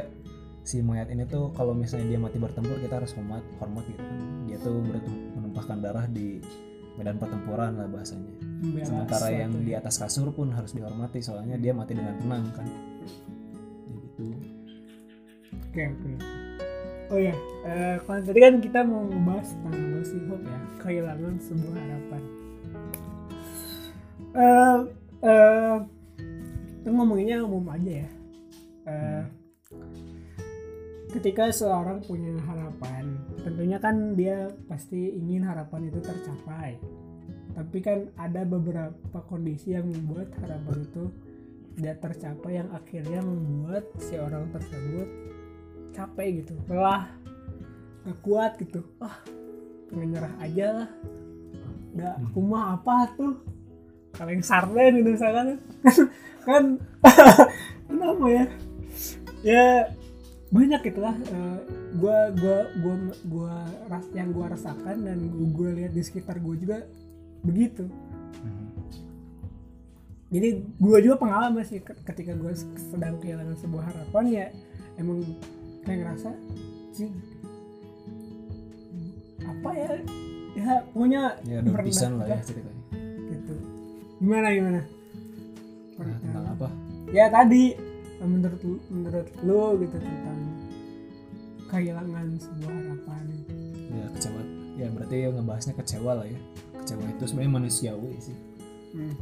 si 0.67 0.83
mayat 0.83 1.07
ini 1.09 1.23
tuh 1.25 1.55
kalau 1.55 1.71
misalnya 1.71 2.11
dia 2.11 2.19
mati 2.19 2.37
bertempur 2.37 2.75
kita 2.77 2.99
harus 2.99 3.15
hormat 3.15 3.39
hormat 3.55 3.87
gitu 3.87 4.03
kan. 4.03 4.19
Dia 4.51 4.59
tuh 4.59 4.83
bertem- 4.83 5.31
menumpahkan 5.39 5.77
darah 5.79 6.05
di 6.11 6.43
medan 6.99 7.15
pertempuran 7.17 7.79
lah 7.79 7.87
bahasanya. 7.87 8.35
membela 8.61 8.83
Sementara 8.83 9.27
yang 9.31 9.51
ya. 9.57 9.63
di 9.63 9.71
atas 9.73 9.95
kasur 9.95 10.27
pun 10.35 10.51
harus 10.51 10.75
dihormati 10.75 11.23
soalnya 11.23 11.55
dia 11.55 11.71
mati 11.71 11.95
dengan 11.95 12.19
tenang 12.19 12.43
kan. 12.51 12.67
Gitu. 13.87 14.27
Oke 15.71 15.83
oke. 15.87 16.11
Oh 17.12 17.19
ya, 17.19 17.36
kalau 18.08 18.24
tadi 18.24 18.39
kan 18.39 18.63
kita 18.63 18.88
mau 18.88 19.04
ngebahas 19.04 19.52
tentang 19.52 19.84
Lucy 20.00 20.15
Hope 20.32 20.47
ya, 20.47 20.60
kehilangan 20.80 21.36
sebuah 21.43 21.76
harapan. 21.76 22.21
Eh, 24.32 24.78
eh, 25.28 25.76
kita 26.80 26.88
ngomonginnya 26.88 27.43
umum 27.43 27.67
aja 27.67 28.08
ya. 28.08 28.10
Eh, 28.88 29.24
ketika 31.12 31.52
seorang 31.52 32.00
punya 32.08 32.32
harapan, 32.47 33.19
tentunya 33.43 33.76
kan 33.84 34.15
dia 34.15 34.47
pasti 34.71 35.12
ingin 35.12 35.43
harapan 35.43 35.91
itu 35.91 36.00
tercapai. 36.00 36.80
Tapi 37.52 37.78
kan 37.84 38.08
ada 38.15 38.47
beberapa 38.47 39.19
kondisi 39.28 39.76
yang 39.76 39.91
membuat 39.91 40.32
harapan 40.39 40.88
itu 40.88 41.12
tidak 41.76 42.08
tercapai 42.08 42.63
yang 42.63 42.71
akhirnya 42.71 43.19
membuat 43.19 43.84
si 44.00 44.15
orang 44.15 44.47
tersebut 44.56 45.08
capek 45.91 46.43
gitu 46.43 46.54
lelah 46.67 47.08
gak 48.01 48.17
kuat 48.25 48.51
gitu. 48.58 48.82
Ah 48.97 49.21
pengen 49.88 50.15
nyerah 50.15 50.34
aja 50.39 50.67
lah. 50.84 50.89
Udah 51.91 52.12
aku 52.17 52.39
mah 52.41 52.80
apa 52.80 53.12
tuh? 53.13 53.36
Kaleng 54.12 54.41
sarden 54.41 55.04
gitu 55.04 55.10
misalkan. 55.13 55.60
Kan 56.47 56.82
kenapa 57.88 58.25
ya? 58.27 58.45
Ya 59.41 59.65
banyak 60.51 60.82
gitu 60.84 60.99
lah 60.99 61.15
Eh, 61.15 61.60
gua 61.95 62.27
gua 62.34 62.58
gua 62.82 62.95
gua 63.23 63.54
ras 63.88 64.04
yang 64.12 64.34
gua 64.34 64.51
rasakan 64.51 65.06
dan 65.06 65.17
gua 65.54 65.71
lihat 65.71 65.91
di 65.91 66.01
sekitar 66.01 66.39
gua 66.39 66.56
juga 66.56 66.84
begitu. 67.41 67.86
Mhm. 68.41 68.67
jadi 70.32 70.47
gue 70.63 70.97
juga 71.04 71.15
pengalaman 71.17 71.65
sih 71.65 71.82
ke- 71.82 71.97
ketika 72.08 72.32
gue 72.34 72.54
sedang 72.93 73.19
kehilangan 73.19 73.58
sebuah 73.60 73.84
harapan 73.84 74.23
ya 74.30 74.45
emang 74.95 75.25
kayak 75.82 75.98
ngerasa 76.00 76.30
sih 76.91 77.10
apa 79.41 79.70
ya 79.72 79.89
ya 80.54 80.74
punya 80.91 81.22
Ya 81.41 81.60
pisan 81.82 82.20
lah 82.20 82.28
ya 82.28 82.38
ceritanya. 82.41 82.84
gitu 83.32 83.54
gimana 84.20 84.48
gimana 84.52 84.82
Nah, 86.02 86.17
tentang 86.17 86.46
apa? 86.50 86.67
ya 87.13 87.30
tadi 87.30 87.78
menurut 88.20 88.58
menurut 88.89 89.28
lu 89.41 89.78
gitu 89.78 89.98
tentang 89.98 90.39
kehilangan 91.67 92.26
sebuah 92.36 92.74
harapan 92.74 93.24
Ya 93.91 94.06
kecewa. 94.10 94.41
Ya 94.76 94.88
berarti 94.89 95.15
ya 95.20 95.30
ngebahasnya 95.30 95.74
kecewa 95.76 96.12
lah 96.15 96.26
ya. 96.26 96.39
Kecewa 96.74 97.04
itu 97.06 97.24
sebenarnya 97.24 97.54
manusiawi 97.54 98.12
sih. 98.20 98.38
Hmm. 98.91 99.15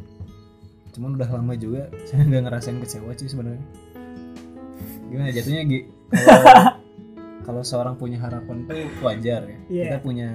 cuman 0.89 1.13
udah 1.13 1.30
lama 1.30 1.54
juga 1.54 1.86
saya 2.10 2.26
nggak 2.26 2.41
ngerasain 2.41 2.80
kecewa 2.80 3.13
sih 3.13 3.30
sebenarnya 3.30 3.62
gimana 5.06 5.30
jatuhnya 5.30 5.62
kalau 7.41 7.62
seorang 7.62 7.95
punya 7.95 8.17
harapan 8.17 8.65
tuh 8.65 8.78
wajar 9.02 9.41
ya 9.43 9.58
Iya. 9.67 9.84
kita 9.86 9.98
punya 10.00 10.30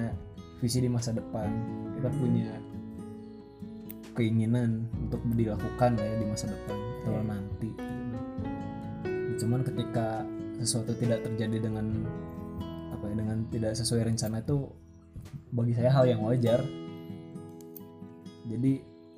visi 0.59 0.79
di 0.79 0.89
masa 0.89 1.11
depan 1.11 1.49
kita 1.95 2.09
punya 2.11 2.49
keinginan 4.13 4.87
untuk 4.97 5.21
dilakukan 5.29 5.91
lah 5.95 6.05
ya 6.05 6.17
di 6.17 6.27
masa 6.27 6.47
depan 6.49 6.77
kalau 7.03 7.21
Iya. 7.21 7.29
nanti 7.29 7.71
cuman 9.35 9.61
ketika 9.63 10.23
sesuatu 10.57 10.95
tidak 10.95 11.23
terjadi 11.23 11.59
dengan 11.61 12.07
apa 12.91 13.05
ya 13.05 13.15
dengan 13.17 13.39
tidak 13.51 13.75
sesuai 13.75 14.07
rencana 14.07 14.39
itu 14.39 14.71
bagi 15.51 15.75
saya 15.75 15.91
hal 15.91 16.07
yang 16.07 16.23
wajar 16.23 16.63
jadi 18.45 18.73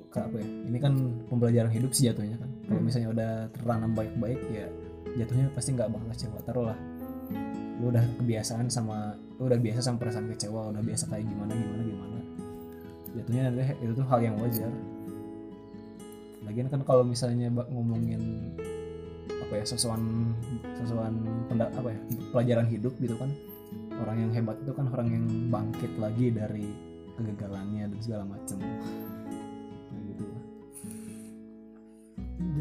apa 0.09 0.33
ya 0.33 0.47
ini 0.65 0.77
kan 0.81 0.93
pembelajaran 1.29 1.69
hidup 1.69 1.93
sih 1.93 2.09
jatuhnya 2.09 2.41
kan 2.41 2.49
kalau 2.65 2.79
Hmm. 2.79 2.85
misalnya 2.85 3.09
udah 3.13 3.31
tertanam 3.53 3.91
baik-baik 3.93 4.41
ya 4.49 4.65
jatuhnya 5.15 5.47
pasti 5.55 5.69
nggak 5.77 5.87
bakal 5.87 6.07
kecewa 6.11 6.39
taruh 6.43 6.65
lah. 6.73 6.79
Lu 7.77 7.93
udah 7.93 8.03
kebiasaan 8.19 8.67
sama 8.67 9.15
lu 9.37 9.47
udah 9.47 9.59
biasa 9.61 9.79
sama 9.85 10.01
perasaan 10.01 10.27
kecewa 10.33 10.73
udah 10.73 10.83
biasa 10.83 11.07
kayak 11.07 11.25
gimana 11.29 11.51
gimana 11.53 11.81
gimana. 11.85 12.19
Jatuhnya 13.15 13.41
nanti 13.47 13.63
itu 13.79 13.93
tuh 13.95 14.05
hal 14.09 14.19
yang 14.19 14.35
wajar. 14.41 14.71
Lagian 16.43 16.67
kan 16.67 16.81
kalau 16.83 17.03
misalnya 17.03 17.51
ngomongin 17.51 18.51
apa 19.47 19.63
ya 19.63 19.65
sesuatu 19.67 20.03
sesuatu 20.75 21.23
penda, 21.47 21.71
apa 21.71 21.95
ya 21.95 21.99
pelajaran 22.35 22.67
hidup 22.67 22.91
gitu 22.99 23.15
kan 23.15 23.31
orang 24.03 24.27
yang 24.27 24.31
hebat 24.35 24.59
itu 24.59 24.71
kan 24.75 24.85
orang 24.91 25.07
yang 25.07 25.25
bangkit 25.47 25.91
lagi 25.95 26.27
dari 26.35 26.67
kegagalannya 27.17 27.89
dan 27.89 27.99
segala 28.03 28.23
macam 28.27 28.59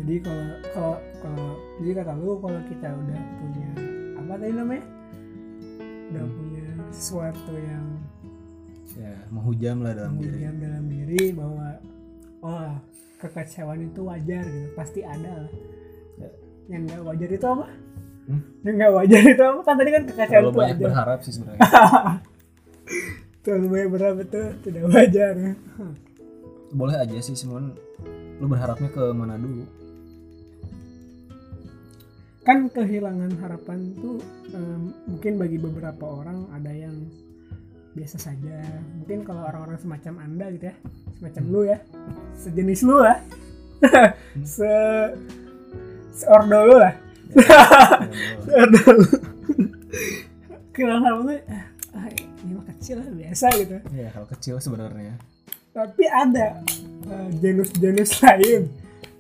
jadi 0.06 0.22
kalau 0.22 0.46
kalau 0.70 0.94
kalau 1.18 1.46
jadi 1.82 1.90
kata 1.98 2.12
lu 2.14 2.38
kalau 2.38 2.60
kita 2.70 2.88
udah 2.94 3.20
punya 3.42 3.68
apa 4.14 4.32
tadi 4.38 4.54
namanya? 4.54 4.84
Udah 6.06 6.22
Hmm. 6.22 6.34
punya 6.38 6.66
sesuatu 6.94 7.52
yang 7.58 7.86
ya 8.94 9.12
menghujam 9.34 9.82
lah 9.82 9.92
dalam 9.98 10.14
diri. 10.22 10.30
mendiam 10.30 10.56
dalam 10.62 10.84
diri 10.86 11.22
bahwa 11.34 11.68
oh 12.46 12.70
kekecewaan 13.18 13.82
itu 13.82 14.00
wajar 14.06 14.46
gitu. 14.46 14.68
Pasti 14.78 15.02
ada 15.02 15.42
lah. 15.42 15.52
Ya. 16.22 16.30
yang 16.70 16.86
nggak 16.86 17.02
wajar 17.02 17.28
itu 17.28 17.46
apa? 17.50 17.66
Hmm? 18.30 18.42
yang 18.62 18.74
nggak 18.78 18.92
wajar 18.94 19.22
itu 19.26 19.42
apa? 19.42 19.60
Kan 19.66 19.74
tadi 19.74 19.90
kan 19.90 20.02
kekecewaan 20.06 20.30
terlalu 20.30 20.46
itu 20.46 20.58
banyak 20.62 20.76
wajar. 20.78 20.86
berharap 20.86 21.18
sih 21.26 21.32
sebenarnya. 21.34 21.60
Terlalu 23.42 23.66
banyak 23.70 23.90
berharap 23.90 24.18
itu 24.22 24.42
tidak 24.70 24.82
wajar. 24.86 25.34
Boleh 26.70 26.94
aja 26.94 27.16
sih 27.18 27.34
cuman 27.42 27.74
lu 28.38 28.46
berharapnya 28.46 28.86
ke 28.94 29.02
mana 29.10 29.34
dulu 29.34 29.66
kan 32.46 32.70
kehilangan 32.70 33.34
harapan 33.42 33.90
tuh 33.98 34.22
em, 34.54 34.94
mungkin 35.10 35.34
bagi 35.34 35.58
beberapa 35.58 36.06
orang 36.06 36.46
ada 36.54 36.70
yang 36.70 36.94
biasa 37.98 38.22
saja. 38.22 38.62
Mungkin 39.02 39.26
kalau 39.26 39.42
orang-orang 39.42 39.82
semacam 39.82 40.14
anda 40.22 40.46
gitu 40.54 40.70
ya 40.70 40.76
semacam 41.16 41.44
lu 41.48 41.60
ya 41.64 41.78
sejenis 42.36 42.80
lu 42.84 42.96
lah 43.00 43.18
se 44.56 44.72
seordo 46.14 46.58
lu 46.64 46.76
lah. 46.80 46.94
Seordo 48.46 48.80
lu. 48.94 49.08
Kehilangan 50.70 51.02
harapan 51.02 51.24
tuh 51.26 51.38
ah, 51.96 52.08
ini 52.14 52.52
mah 52.54 52.64
kecil 52.76 52.96
lah 53.02 53.08
biasa 53.10 53.46
gitu. 53.58 53.76
Ya 53.92 54.08
kalau 54.14 54.28
kecil 54.30 54.54
sebenarnya. 54.62 55.18
Tapi 55.74 56.04
ada 56.08 56.62
eh, 57.10 57.28
jenis-jenis 57.42 58.10
lain. 58.22 58.62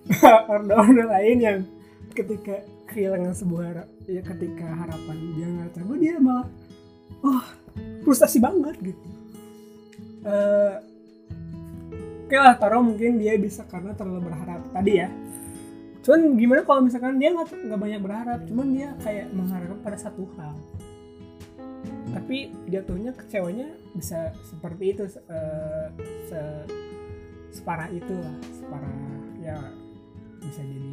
Ordo-ordo 0.52 1.04
lain 1.10 1.36
yang 1.42 1.58
ketika 2.14 2.62
kehilangan 2.96 3.36
sebuah 3.36 3.62
harap 3.68 3.88
ya 4.08 4.24
ketika 4.24 4.64
harapan 4.72 5.16
dia 5.36 5.46
nggak 5.52 5.70
terlalu 5.76 5.94
dia 6.00 6.14
malah 6.16 6.48
oh 7.20 7.44
frustasi 8.00 8.40
banget 8.40 8.72
gitu. 8.80 9.08
Eh, 10.24 10.74
oke 12.24 12.36
lah 12.40 12.56
taruh 12.56 12.80
mungkin 12.80 13.20
dia 13.20 13.36
bisa 13.36 13.68
karena 13.68 13.92
terlalu 13.92 14.32
berharap 14.32 14.64
tadi 14.72 14.92
ya. 15.04 15.12
Cuman 16.00 16.40
gimana 16.40 16.64
kalau 16.64 16.80
misalkan 16.88 17.20
dia 17.20 17.36
nggak 17.36 17.76
banyak 17.76 18.00
berharap 18.00 18.40
cuman 18.48 18.66
dia 18.72 18.88
kayak 19.04 19.28
mengharapkan 19.36 19.78
pada 19.84 19.98
satu 20.00 20.24
hal. 20.40 20.56
Tapi 22.16 22.48
jatuhnya 22.72 23.12
kecewanya 23.12 23.68
bisa 23.92 24.32
seperti 24.48 24.96
itu 24.96 25.04
eh, 25.04 25.86
se 26.32 26.40
separah 27.60 27.92
itu 27.92 28.12
lah 28.12 28.36
separah 28.52 28.96
ya 29.40 29.56
bisa 30.44 30.62
jadi 30.62 30.85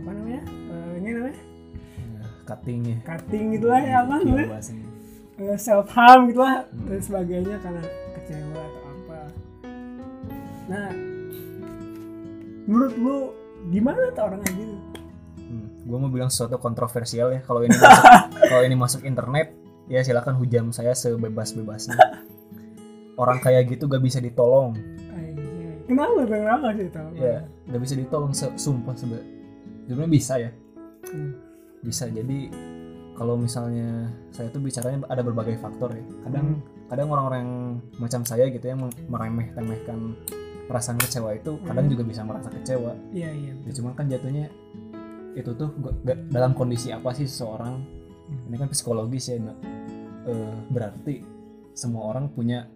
apa 0.00 0.10
namanya 0.10 0.42
Eh, 0.70 0.92
ini 0.96 1.08
namanya 1.12 1.36
ya, 1.36 2.22
cutting 2.44 2.80
ya 2.82 2.96
cutting 3.04 3.44
gitu 3.52 3.66
lah 3.66 3.80
ya 3.80 3.96
apa 4.00 4.14
namanya 4.18 4.48
bahasanya. 4.50 4.86
self 5.56 5.88
harm 5.90 6.20
gitu 6.26 6.40
lah 6.40 6.64
Hmm. 6.64 6.86
dan 6.86 7.00
sebagainya 7.00 7.56
karena 7.58 7.82
kecewa 8.14 8.60
atau 8.60 8.82
apa 8.86 9.20
nah 10.66 10.88
menurut 12.64 12.94
lu 12.94 13.16
gimana 13.68 14.10
tuh 14.10 14.24
orang 14.24 14.40
kayak 14.42 14.56
gitu 14.58 14.76
Hmm, 15.40 15.66
gua 15.82 15.98
mau 15.98 16.06
bilang 16.08 16.30
sesuatu 16.30 16.54
kontroversial 16.56 17.34
ya. 17.34 17.42
Kalau 17.42 17.58
ini 17.60 17.74
masuk, 17.74 18.04
kalau 18.46 18.62
ini 18.62 18.76
masuk 18.78 19.00
internet, 19.02 19.50
ya 19.86 19.98
silakan 19.98 20.38
hujam 20.38 20.70
saya 20.70 20.94
sebebas-bebasnya. 20.94 21.98
Orang 23.16 23.42
kayak 23.42 23.66
gitu 23.68 23.84
gak 23.84 23.98
bisa 23.98 24.16
ditolong. 24.16 24.78
Kenapa 25.82 26.22
kenapa 26.22 26.70
sih 26.70 26.86
tau 26.86 27.10
Ya, 27.12 27.42
gak 27.66 27.80
bisa 27.82 27.98
ditolong. 27.98 28.30
Sumpah 28.30 28.94
sebe- 28.94 29.26
sebenarnya 29.90 30.12
bisa 30.12 30.34
ya. 30.38 30.50
Hmm. 31.10 31.34
Bisa. 31.82 32.06
Jadi 32.06 32.46
kalau 33.12 33.34
misalnya 33.34 34.06
saya 34.30 34.46
tuh 34.48 34.62
bicaranya 34.62 35.02
ada 35.06 35.20
berbagai 35.20 35.58
faktor 35.58 35.90
ya. 35.90 36.04
Kadang 36.22 36.62
kadang 36.86 37.08
orang-orang 37.08 37.38
yang 37.42 37.54
macam 37.98 38.22
saya 38.22 38.46
gitu 38.46 38.62
yang 38.64 38.78
meremeh-temehkan 39.06 40.14
perasaan 40.66 40.96
kecewa 40.96 41.34
itu 41.34 41.58
kadang 41.64 41.90
Hmm. 41.90 41.92
juga 41.92 42.02
bisa 42.06 42.22
merasa 42.22 42.46
kecewa. 42.48 42.94
iya 43.10 43.30
iya 43.30 43.52
Ya, 43.60 43.72
cuman 43.74 43.92
kan 43.92 44.06
jatuhnya 44.06 44.46
itu 45.34 45.50
tuh 45.52 45.70
gak, 45.76 45.94
gak- 46.04 46.22
dalam 46.30 46.54
kondisi 46.54 46.90
apa 46.90 47.10
sih 47.10 47.26
seseorang 47.26 47.82
ini 48.46 48.54
kan 48.54 48.70
psikologis 48.70 49.30
ya 49.30 49.38
Nak. 49.38 49.58
Eh, 50.26 50.54
berarti 50.70 51.22
semua 51.74 52.10
orang 52.10 52.30
punya 52.30 52.66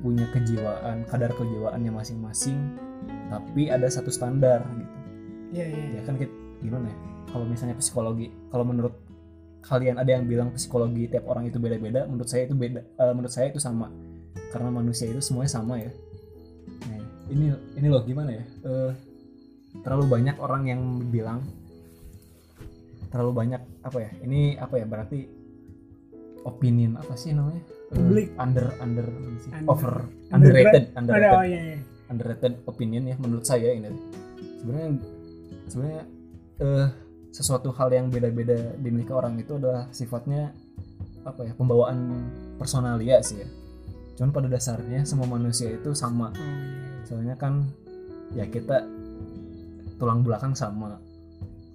punya 0.00 0.24
kejiwaan 0.32 1.04
kadar 1.04 1.32
kejiwaannya 1.32 1.92
masing-masing 1.92 2.56
tapi 3.28 3.68
ada 3.68 3.84
satu 3.86 4.08
standar 4.08 4.64
gitu 4.76 4.92
iya 5.50 5.64
iya 5.66 5.84
ya 5.98 6.00
kan 6.06 6.14
kita, 6.18 6.32
gimana 6.62 6.86
ya? 6.90 6.96
Kalau 7.30 7.44
misalnya 7.46 7.76
psikologi 7.78 8.26
kalau 8.50 8.64
menurut 8.66 8.94
kalian 9.60 10.00
ada 10.00 10.10
yang 10.16 10.24
bilang 10.24 10.50
psikologi 10.56 11.04
tiap 11.06 11.28
orang 11.28 11.46
itu 11.46 11.60
beda-beda 11.60 12.08
menurut 12.08 12.26
saya 12.26 12.48
itu 12.48 12.56
beda 12.56 12.80
eh, 12.80 13.12
menurut 13.14 13.32
saya 13.32 13.52
itu 13.52 13.60
sama. 13.62 13.92
Karena 14.50 14.70
manusia 14.72 15.06
itu 15.06 15.22
semuanya 15.22 15.52
sama 15.52 15.78
ya. 15.78 15.90
Nah, 16.90 16.98
ini 17.30 17.54
ini 17.78 17.86
loh 17.86 18.02
gimana 18.02 18.34
ya? 18.34 18.44
Eh, 18.66 18.92
terlalu 19.86 20.10
banyak 20.10 20.36
orang 20.42 20.62
yang 20.66 20.80
bilang 21.06 21.46
terlalu 23.14 23.32
banyak 23.46 23.62
apa 23.86 23.98
ya? 24.00 24.10
Ini 24.26 24.58
apa 24.58 24.74
ya? 24.78 24.86
Berarti 24.90 25.18
opinion 26.42 26.98
apa 26.98 27.14
sih 27.14 27.30
namanya? 27.30 27.62
Eh, 27.90 27.98
Publik. 27.98 28.28
under 28.38 28.66
under 28.82 29.06
apa 29.06 29.38
sih? 29.38 29.50
Under- 29.54 29.70
over 29.70 29.94
underrated 30.34 30.84
ada 30.94 30.98
underrated. 30.98 31.36
Oh 31.38 31.44
iya 31.46 31.60
iya. 31.62 31.78
Underrated 32.10 32.54
opinion 32.66 33.04
ya 33.06 33.16
menurut 33.22 33.46
saya 33.46 33.70
ini. 33.70 33.86
Sebenarnya 34.58 34.90
sebenarnya 35.70 36.02
eh 36.60 36.88
sesuatu 37.30 37.70
hal 37.70 37.94
yang 37.94 38.10
beda-beda 38.10 38.74
dimiliki 38.76 39.14
orang 39.14 39.38
itu 39.38 39.54
adalah 39.54 39.86
sifatnya 39.94 40.50
apa 41.22 41.46
ya 41.46 41.52
pembawaan 41.54 42.26
personalia 42.58 43.22
sih 43.22 43.38
ya. 43.40 43.48
Cuman 44.18 44.34
pada 44.34 44.48
dasarnya 44.50 45.06
semua 45.06 45.30
manusia 45.30 45.70
itu 45.70 45.94
sama. 45.94 46.34
Oh 46.34 46.42
iya 46.42 47.06
soalnya 47.06 47.34
kan 47.38 47.64
ya 48.34 48.44
kita 48.50 48.84
tulang 49.96 50.26
belakang 50.26 50.58
sama 50.58 50.98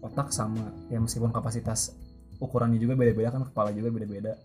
otak 0.03 0.29
sama. 0.35 0.75
Ya 0.91 0.99
meskipun 0.99 1.31
kapasitas 1.31 1.95
ukurannya 2.43 2.77
juga 2.77 2.99
beda-beda 2.99 3.31
kan 3.31 3.47
kepala 3.47 3.71
juga 3.71 3.89
beda-beda 3.95 4.35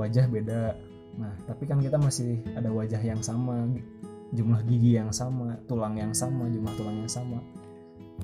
wajah 0.00 0.24
beda. 0.26 0.72
Nah 1.20 1.32
tapi 1.44 1.68
kan 1.68 1.84
kita 1.84 2.00
masih 2.00 2.40
ada 2.56 2.72
wajah 2.72 2.98
yang 3.04 3.20
sama 3.20 3.68
jumlah 4.32 4.64
gigi 4.64 4.96
yang 4.96 5.12
sama 5.12 5.60
tulang 5.68 6.00
yang 6.00 6.16
sama 6.16 6.48
jumlah 6.48 6.72
tulang 6.80 7.04
yang 7.04 7.12
sama 7.12 7.44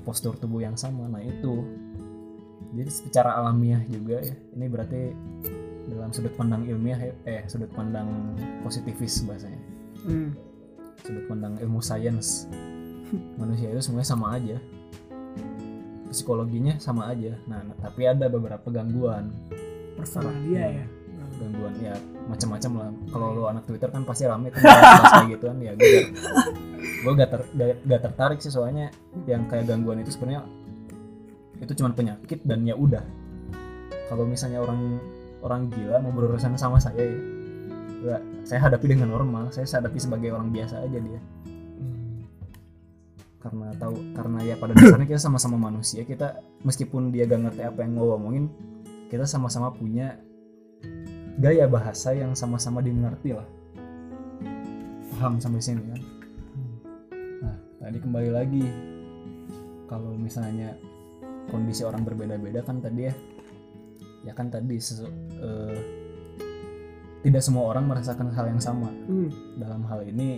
postur 0.01 0.35
tubuh 0.35 0.63
yang 0.63 0.75
sama. 0.79 1.07
Nah 1.07 1.21
itu. 1.23 1.63
Jadi 2.69 2.91
secara 2.91 3.37
alamiah 3.41 3.81
juga 3.89 4.21
ya. 4.21 4.35
Ini 4.53 4.65
berarti 4.69 5.01
dalam 5.89 6.13
sudut 6.13 6.33
pandang 6.37 6.69
ilmiah 6.69 7.01
ya, 7.01 7.13
eh 7.25 7.41
sudut 7.49 7.71
pandang 7.73 8.37
positivis 8.61 9.25
bahasanya. 9.25 9.61
Hmm. 9.99 10.31
sudut 11.03 11.27
pandang 11.27 11.59
ilmu 11.59 11.83
sains 11.83 12.47
manusia 13.35 13.73
itu 13.73 13.81
semuanya 13.81 14.07
sama 14.07 14.37
aja. 14.37 14.57
Psikologinya 16.09 16.77
sama 16.81 17.09
aja. 17.09 17.37
Nah, 17.45 17.61
tapi 17.81 18.05
ada 18.05 18.29
beberapa 18.29 18.69
gangguan. 18.69 19.33
Personalia 19.97 20.83
ya. 20.83 20.85
Gangguan 21.39 21.73
ya 21.81 21.95
macam-macam 22.29 22.71
lah. 22.77 22.89
Kalau 23.09 23.27
lo 23.33 23.43
anak 23.49 23.65
twitter 23.65 23.89
kan 23.89 24.05
pasti 24.05 24.29
rame 24.29 24.53
tuh 24.53 24.61
bahas 24.61 25.25
kayak 25.25 25.29
gituan 25.39 25.57
ya 25.63 25.73
gue 25.73 25.89
gue 26.99 27.13
gak, 27.15 27.29
ter, 27.31 27.41
gak, 27.55 27.69
gak 27.87 28.01
tertarik 28.11 28.39
sih 28.43 28.51
soalnya 28.51 28.91
yang 29.23 29.47
kayak 29.47 29.71
gangguan 29.71 30.03
itu 30.03 30.11
sebenarnya 30.11 30.43
itu 31.59 31.73
cuma 31.75 31.91
penyakit 31.91 32.39
dan 32.47 32.63
ya 32.63 32.75
udah. 32.75 33.03
Kalau 34.07 34.25
misalnya 34.25 34.63
orang 34.63 34.99
orang 35.39 35.71
gila 35.71 36.03
mau 36.03 36.11
berurusan 36.11 36.55
sama 36.59 36.79
saya 36.79 36.99
ya 36.99 37.19
ya, 38.03 38.17
saya 38.47 38.59
hadapi 38.67 38.95
dengan 38.95 39.11
normal 39.11 39.51
saya 39.51 39.67
hadapi 39.67 39.99
sebagai 39.99 40.31
orang 40.31 40.51
biasa 40.51 40.83
aja 40.83 40.99
dia. 40.99 41.21
Karena 43.39 43.71
tahu 43.79 43.95
karena 44.15 44.39
ya 44.43 44.55
pada 44.59 44.75
dasarnya 44.75 45.07
kita 45.07 45.21
sama-sama 45.21 45.55
manusia 45.55 46.03
kita 46.03 46.43
meskipun 46.67 47.11
dia 47.15 47.23
gak 47.23 47.47
ngerti 47.47 47.61
apa 47.63 47.79
yang 47.83 47.95
mau 47.95 48.15
ngomongin 48.15 48.51
kita 49.07 49.23
sama-sama 49.23 49.71
punya 49.71 50.19
gaya 51.39 51.63
bahasa 51.71 52.11
yang 52.11 52.35
sama-sama 52.35 52.83
dimengerti 52.83 53.31
lah. 53.31 53.47
Paham 55.15 55.39
sampai 55.39 55.59
sini 55.63 55.83
kan 55.83 55.99
tadi 57.89 58.05
kembali 58.05 58.29
lagi. 58.29 58.65
Kalau 59.89 60.13
misalnya 60.13 60.77
kondisi 61.49 61.81
orang 61.81 62.05
berbeda-beda 62.05 62.61
kan 62.61 62.77
tadi 62.85 63.09
ya. 63.09 63.13
Ya 64.29 64.37
kan 64.37 64.53
tadi 64.53 64.77
sesu- 64.77 65.09
eh, 65.41 65.79
tidak 67.25 67.41
semua 67.41 67.73
orang 67.73 67.89
merasakan 67.89 68.29
hal 68.29 68.53
yang 68.53 68.61
sama. 68.61 68.93
Hmm. 69.09 69.33
dalam 69.57 69.81
hal 69.89 70.05
ini 70.05 70.37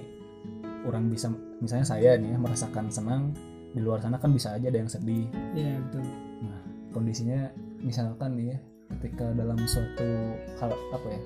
orang 0.88 1.12
bisa 1.12 1.28
misalnya 1.60 1.86
saya 1.86 2.16
nih 2.16 2.34
ya 2.34 2.38
merasakan 2.40 2.88
senang 2.88 3.36
di 3.76 3.84
luar 3.84 4.00
sana 4.00 4.16
kan 4.16 4.32
bisa 4.32 4.56
aja 4.56 4.72
ada 4.72 4.80
yang 4.80 4.88
sedih. 4.88 5.28
Iya 5.52 5.76
betul. 5.92 6.08
Nah 6.48 6.62
kondisinya 6.96 7.52
misalkan 7.84 8.40
nih 8.40 8.56
ya 8.56 8.58
ketika 8.96 9.28
dalam 9.36 9.60
suatu 9.68 10.08
hal 10.56 10.72
apa 10.72 11.08
ya 11.12 11.22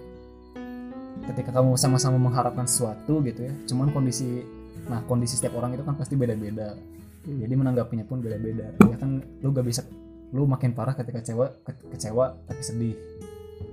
ketika 1.30 1.50
kamu 1.56 1.78
sama-sama 1.80 2.18
mengharapkan 2.18 2.68
sesuatu 2.68 3.24
gitu 3.24 3.48
ya 3.50 3.54
cuman 3.66 3.90
kondisi 3.90 4.44
nah 4.86 5.02
kondisi 5.08 5.40
setiap 5.40 5.58
orang 5.58 5.74
itu 5.74 5.84
kan 5.84 5.96
pasti 5.98 6.14
beda-beda. 6.14 6.78
Jadi 7.26 7.54
menanggapinya 7.58 8.06
pun 8.06 8.22
beda-beda. 8.22 8.70
Ya 8.86 8.98
kan 9.02 9.18
lu 9.42 9.50
gak 9.50 9.66
bisa 9.66 9.82
lu 10.30 10.46
makin 10.46 10.78
parah 10.78 10.94
ketika 10.94 11.26
kecewa 11.26 11.58
ke- 11.66 11.90
kecewa 11.96 12.38
tapi 12.46 12.62
sedih. 12.62 12.96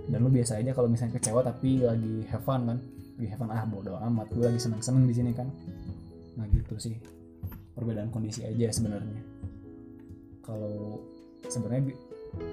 Dan 0.08 0.24
lu 0.24 0.32
biasa 0.32 0.56
aja 0.56 0.72
kalau 0.72 0.88
misalnya 0.88 1.20
kecewa 1.20 1.44
tapi 1.44 1.84
lagi 1.84 2.24
have 2.32 2.44
fun 2.44 2.64
kan 2.64 2.78
lagi 3.20 3.28
have 3.28 3.40
fun 3.40 3.50
ah 3.52 3.64
bodo 3.68 3.98
amat 4.08 4.32
gue 4.32 4.46
lagi 4.46 4.60
seneng 4.60 4.80
seneng 4.80 5.04
di 5.04 5.14
sini 5.14 5.30
kan. 5.36 5.52
Nah 6.40 6.48
gitu 6.48 6.80
sih. 6.80 6.96
Perbedaan 7.76 8.08
kondisi 8.08 8.40
aja 8.40 8.72
sebenarnya. 8.72 9.20
Kalau 10.40 11.00
sebenarnya 11.44 11.92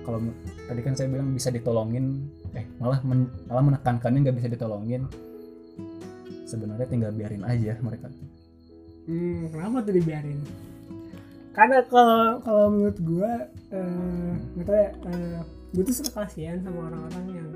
kalau 0.03 0.19
tadi 0.67 0.81
kan 0.83 0.93
saya 0.99 1.07
bilang 1.07 1.31
bisa 1.31 1.47
ditolongin 1.47 2.27
eh 2.51 2.67
malah 2.83 2.99
men- 3.07 3.31
malah 3.47 3.63
menekankannya 3.71 4.19
nggak 4.27 4.35
bisa 4.35 4.49
ditolongin. 4.51 5.07
Sebenarnya 6.43 6.87
tinggal 6.91 7.15
biarin 7.15 7.45
aja 7.45 7.77
mereka 7.79 8.11
Hmm, 9.09 9.49
kenapa 9.49 9.81
tuh 9.81 9.93
dibiarin? 9.97 10.39
Karena 11.49 11.81
kalau 11.89 12.37
kalau 12.45 12.65
menurut 12.69 12.97
nggak 14.53 14.65
tahu 14.65 14.77
ya, 14.77 14.89
eh, 14.93 15.39
gua 15.73 15.83
tuh 15.85 15.95
suka 15.97 16.11
kasihan 16.21 16.61
sama 16.61 16.93
orang-orang 16.93 17.25
yang 17.33 17.49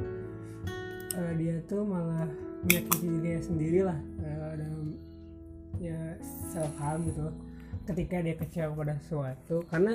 eh, 1.13 1.31
dia 1.37 1.55
tuh 1.69 1.85
malah 1.85 2.25
menyakiti 2.65 3.05
dirinya 3.05 3.41
sendiri 3.45 3.79
lah 3.85 3.99
eh, 4.25 4.53
dalam 4.57 4.97
ya 5.77 5.99
self 6.49 6.73
harm 6.81 7.05
gitu 7.05 7.29
ketika 7.85 8.23
dia 8.23 8.35
kecewa 8.39 8.71
pada 8.73 8.95
sesuatu 9.03 9.61
karena 9.69 9.93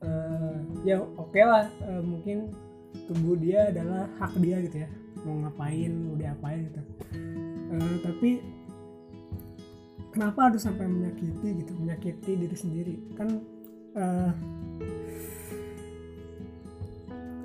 eh, 0.00 0.56
ya 0.88 1.02
oke 1.02 1.40
lah 1.40 1.68
eh, 1.84 2.02
mungkin 2.04 2.56
tubuh 3.04 3.36
dia 3.36 3.68
adalah 3.68 4.08
hak 4.16 4.32
dia 4.40 4.64
gitu 4.64 4.80
ya. 4.80 4.88
Mau 5.28 5.44
ngapain 5.44 5.92
mau 5.92 6.16
diapain 6.16 6.72
gitu. 6.72 6.82
Eh, 7.74 7.96
tapi 8.00 8.30
kenapa 10.16 10.48
harus 10.48 10.64
sampai 10.64 10.88
menyakiti 10.88 11.60
gitu 11.60 11.76
menyakiti 11.76 12.32
diri 12.40 12.56
sendiri? 12.56 12.96
Kan 13.20 13.28
eh, 13.92 14.32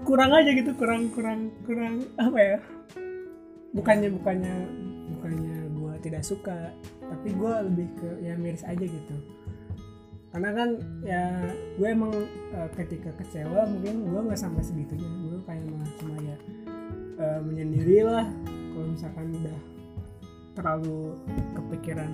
kurang 0.07 0.31
aja 0.31 0.55
gitu 0.55 0.71
kurang 0.79 1.11
kurang 1.11 1.51
kurang 1.67 2.07
apa 2.15 2.39
ya? 2.39 2.57
Bukannya 3.75 4.07
bukannya 4.15 4.55
bukannya 5.19 5.57
gue 5.67 5.93
tidak 6.07 6.23
suka 6.23 6.71
tapi 7.11 7.35
gue 7.35 7.53
lebih 7.67 7.87
ke 7.99 8.09
ya 8.23 8.39
miris 8.39 8.63
aja 8.63 8.87
gitu. 8.87 9.15
Karena 10.31 10.55
kan 10.55 10.69
ya 11.03 11.43
gue 11.75 11.87
emang 11.91 12.15
eh, 12.55 12.69
ketika 12.79 13.11
kecewa 13.19 13.67
mungkin 13.67 14.07
gue 14.07 14.21
nggak 14.31 14.39
sampai 14.39 14.63
segitunya. 14.63 15.11
Gue 15.27 15.43
kayak 15.43 15.67
malah 15.67 15.91
cuma 15.99 16.15
ya 16.23 16.37
eh, 17.19 17.39
menyendiri 17.43 18.07
lah 18.07 18.31
kalau 18.71 18.87
misalkan 18.95 19.27
udah 19.35 19.59
terlalu 20.55 21.19
kepikiran 21.55 22.11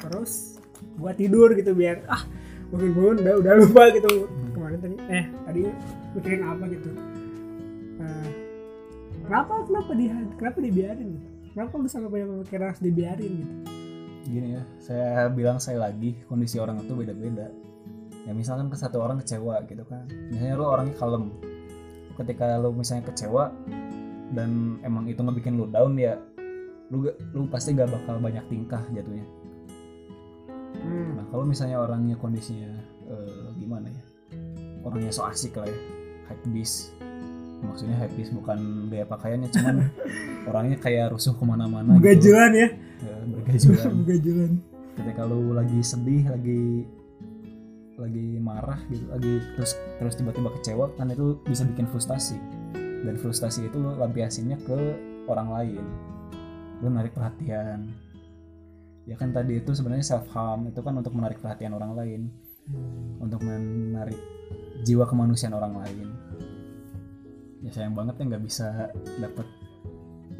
terus 0.00 0.60
gua 1.00 1.12
tidur 1.16 1.52
gitu 1.56 1.72
biar 1.72 2.04
ah 2.08 2.22
bangun 2.68 2.92
bangun 2.92 3.16
udah 3.22 3.34
udah 3.40 3.52
lupa 3.62 3.82
gitu. 3.94 4.28
Kemarin 4.52 4.78
tadi 4.82 4.96
eh 5.08 5.24
tadi 5.46 5.60
mikirin 6.16 6.42
apa 6.42 6.64
gitu. 6.68 6.90
Eh, 7.96 8.28
kenapa 9.24 9.52
kenapa 9.64 9.90
di 9.94 10.04
kenapa 10.36 10.58
dibiarin 10.60 11.08
gitu? 11.16 11.28
Kenapa 11.56 11.72
lu 11.80 11.88
sampai 11.88 12.10
banyak 12.12 12.28
pemikiran 12.28 12.66
harus 12.68 12.82
dibiarin 12.84 13.32
gitu? 13.40 13.54
Gini 14.26 14.48
ya 14.58 14.62
saya 14.82 15.30
bilang 15.32 15.56
saya 15.62 15.78
lagi 15.80 16.18
kondisi 16.28 16.60
orang 16.60 16.82
itu 16.84 16.92
beda-beda. 16.92 17.48
Ya 18.26 18.34
misalkan 18.34 18.66
ke 18.68 18.76
satu 18.76 18.98
orang 18.98 19.22
kecewa 19.22 19.62
gitu 19.70 19.86
kan. 19.86 20.04
Misalnya 20.34 20.58
lo 20.58 20.66
orangnya 20.74 20.98
kalem. 20.98 21.30
Ketika 22.18 22.58
lo 22.58 22.74
misalnya 22.74 23.08
kecewa 23.08 23.54
dan 24.34 24.82
emang 24.82 25.06
itu 25.06 25.22
ngebikin 25.22 25.54
lo 25.54 25.70
down 25.70 25.94
ya 25.94 26.18
lu 26.90 27.06
lu 27.34 27.46
pasti 27.50 27.74
gak 27.74 27.90
bakal 27.90 28.18
banyak 28.18 28.42
tingkah 28.46 28.82
jatuhnya. 28.94 29.26
hmm. 29.26 29.45
Kalau 31.36 31.44
misalnya 31.44 31.76
orangnya 31.76 32.16
kondisinya 32.16 32.72
eh, 33.12 33.52
gimana 33.60 33.92
ya? 33.92 34.02
Orangnya 34.80 35.12
so 35.12 35.28
asik 35.28 35.60
lah 35.60 35.68
ya. 35.68 35.76
Hype 36.32 36.48
beast. 36.48 36.96
Maksudnya 37.60 37.92
hype 38.00 38.16
beast 38.16 38.32
bukan 38.32 38.88
gaya 38.88 39.04
pakaiannya 39.04 39.52
cuman 39.52 39.84
orangnya 40.48 40.80
kayak 40.80 41.12
rusuh 41.12 41.36
ke 41.36 41.44
mana-mana 41.44 41.92
gitu. 41.92 42.00
Begajulan 42.00 42.50
ya? 42.56 42.68
Ya, 43.04 43.16
bergajulan. 43.28 43.92
Begajulan 44.00 44.52
ketika 44.96 45.28
lu 45.28 45.52
lagi 45.52 45.76
sedih 45.84 46.24
lagi 46.24 46.88
lagi 48.00 48.40
marah 48.40 48.80
gitu 48.88 49.04
lagi 49.12 49.44
terus 49.60 49.76
terus 50.00 50.16
tiba-tiba 50.16 50.48
kecewa 50.56 50.88
kan 50.96 51.12
itu 51.12 51.36
bisa 51.44 51.68
bikin 51.68 51.84
frustasi. 51.84 52.40
Dan 53.04 53.20
frustasi 53.20 53.68
itu 53.68 53.76
lu 53.76 53.92
lampiasinnya 53.92 54.56
ke 54.64 54.78
orang 55.28 55.52
lain. 55.52 55.84
Lu 56.80 56.88
narik 56.88 57.12
perhatian 57.12 57.92
ya 59.06 59.14
kan 59.14 59.30
tadi 59.30 59.62
itu 59.62 59.70
sebenarnya 59.70 60.02
self 60.02 60.26
harm 60.34 60.66
itu 60.68 60.82
kan 60.82 60.98
untuk 60.98 61.14
menarik 61.14 61.38
perhatian 61.38 61.78
orang 61.78 61.94
lain. 61.94 62.22
Untuk 63.22 63.40
menarik 63.46 64.18
jiwa 64.82 65.06
kemanusiaan 65.06 65.54
orang 65.54 65.78
lain. 65.86 66.06
Ya 67.62 67.70
sayang 67.70 67.94
banget 67.94 68.18
ya 68.18 68.24
nggak 68.34 68.44
bisa 68.44 68.90
dapet 69.22 69.46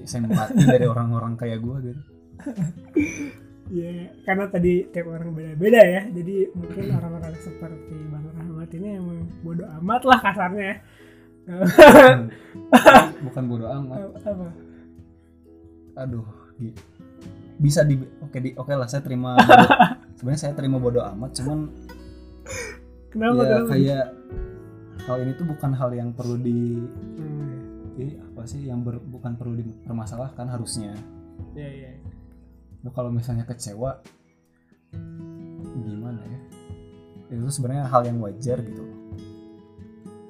simpati 0.07 0.63
dari 0.75 0.87
orang-orang 0.87 1.39
kayak 1.39 1.63
gua 1.63 1.79
gitu. 1.81 2.03
Ya 3.67 4.15
karena 4.23 4.47
tadi 4.47 4.87
tiap 4.95 5.11
orang 5.11 5.35
beda-beda 5.35 5.83
ya. 5.83 6.07
Jadi 6.07 6.55
mungkin 6.55 6.87
orang-orang 7.03 7.35
seperti 7.35 7.99
bang 8.15 8.27
Rahmat 8.31 8.71
ini 8.79 8.89
emang 8.95 9.27
bodoh 9.43 9.67
amat 9.83 10.03
lah 10.07 10.19
kasarnya 10.23 10.63
ya. 10.63 10.77
bukan 13.27 13.45
bodoh 13.51 13.67
amat. 13.67 13.99
Apa? 14.23 14.49
Aduh 15.99 16.27
di- 16.63 16.79
bisa 17.57 17.81
di 17.85 17.97
oke 17.97 18.39
di 18.41 18.51
oke 18.53 18.73
lah 18.73 18.89
saya 18.89 19.01
terima 19.01 19.37
sebenarnya 20.21 20.41
saya 20.41 20.55
terima 20.57 20.77
bodoh 20.77 21.05
amat 21.17 21.41
cuman 21.41 21.73
kenapa 23.09 23.33
ya 23.41 23.45
kenapa? 23.49 23.69
kayak 23.73 24.07
hal 25.07 25.17
ini 25.23 25.33
tuh 25.39 25.47
bukan 25.49 25.71
hal 25.73 25.91
yang 25.95 26.11
perlu 26.13 26.37
di 26.37 26.61
Hmm, 27.17 27.97
jadi 27.97 28.21
apa 28.21 28.43
sih 28.45 28.61
yang 28.69 28.85
ber- 28.85 29.01
bukan 29.01 29.41
perlu 29.41 29.57
dipermasalahkan 29.57 30.53
harusnya. 30.53 30.93
Ya 31.57 31.65
ya 31.65 31.91
kalau 32.93 33.11
misalnya 33.11 33.43
kecewa 33.49 33.99
gimana 35.75 36.23
ya? 36.23 36.41
Itu 37.35 37.51
sebenarnya 37.51 37.91
hal 37.91 38.07
yang 38.07 38.19
wajar 38.23 38.63
gitu. 38.63 38.85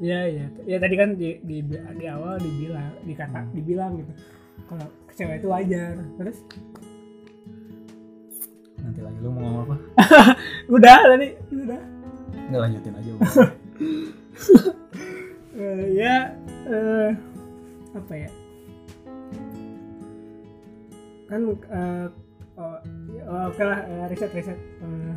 Ya 0.00 0.28
ya 0.28 0.46
ya 0.64 0.76
tadi 0.80 0.94
kan 0.96 1.16
di 1.16 1.40
di, 1.42 1.64
di 1.74 2.06
awal 2.06 2.40
dibilang 2.40 2.96
dikata 3.04 3.40
dibilang 3.52 3.92
gitu. 4.00 4.12
Kalau 4.70 4.86
kecewa 5.10 5.32
itu 5.36 5.48
wajar. 5.50 5.94
Terus 6.16 6.38
nanti 8.87 9.01
lagi 9.03 9.18
lu 9.18 9.35
mau 9.35 9.42
ngomong 9.42 9.62
apa? 9.66 9.77
Udah 10.79 10.99
tadi. 11.11 11.29
Udah. 11.51 11.81
Nggak 12.46 12.61
lanjutin 12.62 12.94
aja 12.94 13.11
Bu. 13.11 13.22
Eh, 15.57 15.96
ya 15.96 16.37
eh, 16.68 17.16
apa 17.96 18.12
ya? 18.12 18.29
Kan 21.33 21.40
eh, 21.49 22.07
oh, 22.61 22.77
ya, 23.09 23.22
oh, 23.25 23.42
oke 23.49 23.64
lah 23.64 23.81
eh, 23.88 24.05
riset 24.12 24.37
riset. 24.37 24.53
Eh, 24.85 25.16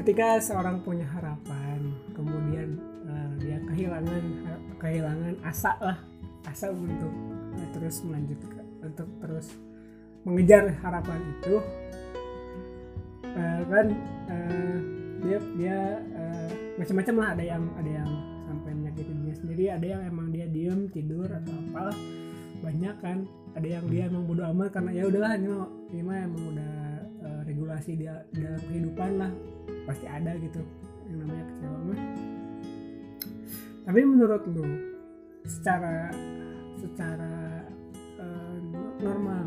ketika 0.00 0.40
seorang 0.40 0.80
punya 0.80 1.04
harapan 1.12 1.92
kemudian 2.16 2.80
eh, 3.04 3.30
dia 3.36 3.60
kehilangan 3.68 4.24
kehilangan 4.80 5.34
asa 5.44 5.76
lah 5.84 6.00
asa 6.48 6.72
untuk 6.72 7.12
eh, 7.60 7.68
terus 7.76 8.00
melanjutkan 8.08 8.64
untuk 8.80 9.08
terus 9.20 9.52
mengejar 10.24 10.72
harapan 10.80 11.20
itu 11.36 11.60
eh, 13.42 13.60
kan 13.66 13.86
eh, 14.30 14.76
dia 15.22 15.38
dia 15.58 15.78
eh, 16.14 16.50
macam-macam 16.78 17.14
lah 17.18 17.28
ada 17.34 17.44
yang 17.44 17.64
ada 17.74 17.90
yang 17.90 18.10
sampai 18.46 18.70
menyakiti 18.74 19.10
dirinya 19.10 19.34
sendiri 19.34 19.64
ada 19.70 19.86
yang 19.86 20.02
emang 20.06 20.30
dia 20.30 20.46
diem 20.46 20.86
tidur 20.94 21.26
atau 21.26 21.52
apalah 21.68 21.96
banyak 22.62 22.96
kan. 23.02 23.18
Ada 23.52 23.68
yang 23.68 23.84
dia 23.92 24.08
emang 24.08 24.24
bodo 24.24 24.48
amat 24.48 24.72
karena 24.72 24.90
ya 24.96 25.04
udahlah 25.10 25.36
ini 25.36 25.46
mah 25.50 25.68
ini 25.92 26.02
mah 26.06 26.18
emang 26.24 26.42
udah 26.56 26.74
eh, 27.20 27.40
regulasi 27.44 27.90
dia 27.98 28.14
dalam 28.32 28.62
kehidupan 28.70 29.10
lah. 29.18 29.32
Pasti 29.84 30.06
ada 30.08 30.32
gitu 30.38 30.62
yang 31.10 31.16
namanya 31.26 31.44
kecewa 31.50 31.78
mah. 31.90 32.00
Tapi 33.82 34.00
menurut 34.06 34.42
lu 34.46 34.66
secara 35.44 36.14
secara 36.78 37.66
eh, 38.22 38.56
normal 39.02 39.46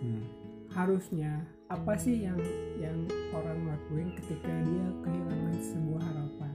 Hmm. 0.00 0.24
harusnya 0.72 1.44
apa 1.70 1.94
sih 1.94 2.26
yang 2.26 2.34
yang 2.82 3.06
orang 3.30 3.70
lakuin 3.70 4.10
ketika 4.18 4.50
dia 4.66 4.86
kehilangan 5.06 5.54
sebuah 5.62 6.02
harapan? 6.02 6.52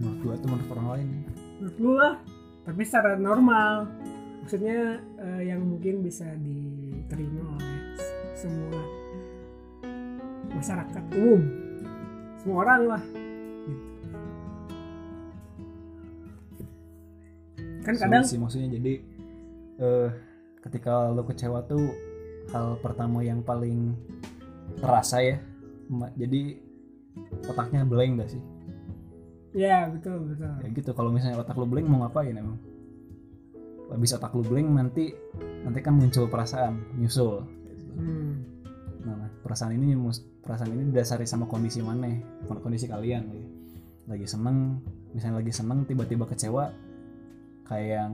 Menurut 0.00 0.18
gua 0.24 0.34
tuh 0.40 0.48
menurut 0.48 0.68
orang 0.72 0.88
lain. 0.96 1.08
Menurut 1.60 1.76
lu 1.76 1.92
lah 1.92 2.16
tapi 2.64 2.80
secara 2.88 3.20
normal. 3.20 3.84
Maksudnya 4.40 4.96
eh, 5.20 5.52
yang 5.52 5.60
mungkin 5.60 6.00
bisa 6.00 6.24
diterima 6.40 7.60
oleh 7.60 7.80
semua 8.32 8.80
masyarakat 10.56 11.04
umum. 11.20 11.44
Semua 12.40 12.56
orang 12.64 12.82
lah 12.88 13.04
gitu. 13.04 13.22
kan 17.84 18.00
kadang 18.00 18.24
sih 18.24 18.40
maksudnya 18.40 18.80
jadi 18.80 18.92
eh 19.80 20.08
ketika 20.64 21.12
lo 21.12 21.20
kecewa 21.28 21.60
tuh 21.68 22.13
hal 22.52 22.76
pertama 22.82 23.24
yang 23.24 23.40
paling 23.40 23.94
terasa 24.80 25.22
ya. 25.22 25.36
Jadi 26.18 26.58
otaknya 27.46 27.86
blank 27.86 28.24
gak 28.24 28.30
sih? 28.34 28.42
Ya 29.54 29.86
betul 29.86 30.34
betul. 30.34 30.50
Ya 30.66 30.68
gitu 30.74 30.90
kalau 30.98 31.14
misalnya 31.14 31.38
otak 31.38 31.54
lu 31.54 31.66
blank 31.70 31.86
mau 31.86 32.02
ngapain 32.02 32.34
emang? 32.34 32.58
Habis 33.86 34.18
otak 34.18 34.34
lu 34.34 34.42
blank 34.42 34.66
nanti 34.66 35.14
nanti 35.62 35.78
kan 35.78 35.94
muncul 35.94 36.26
perasaan 36.26 36.98
nyusul. 36.98 37.46
Hmm. 37.94 38.42
nah 39.06 39.30
perasaan 39.46 39.78
ini 39.78 39.94
perasaan 40.42 40.74
ini 40.74 40.90
didasari 40.90 41.22
sama 41.22 41.46
kondisi 41.46 41.78
mana? 41.78 42.10
Kondisi 42.50 42.90
kalian 42.90 43.22
ya. 43.30 43.46
lagi 44.10 44.26
seneng 44.26 44.82
misalnya 45.14 45.40
lagi 45.40 45.54
seneng 45.54 45.86
tiba-tiba 45.86 46.26
kecewa 46.26 46.74
kayak 47.70 47.88
yang 48.02 48.12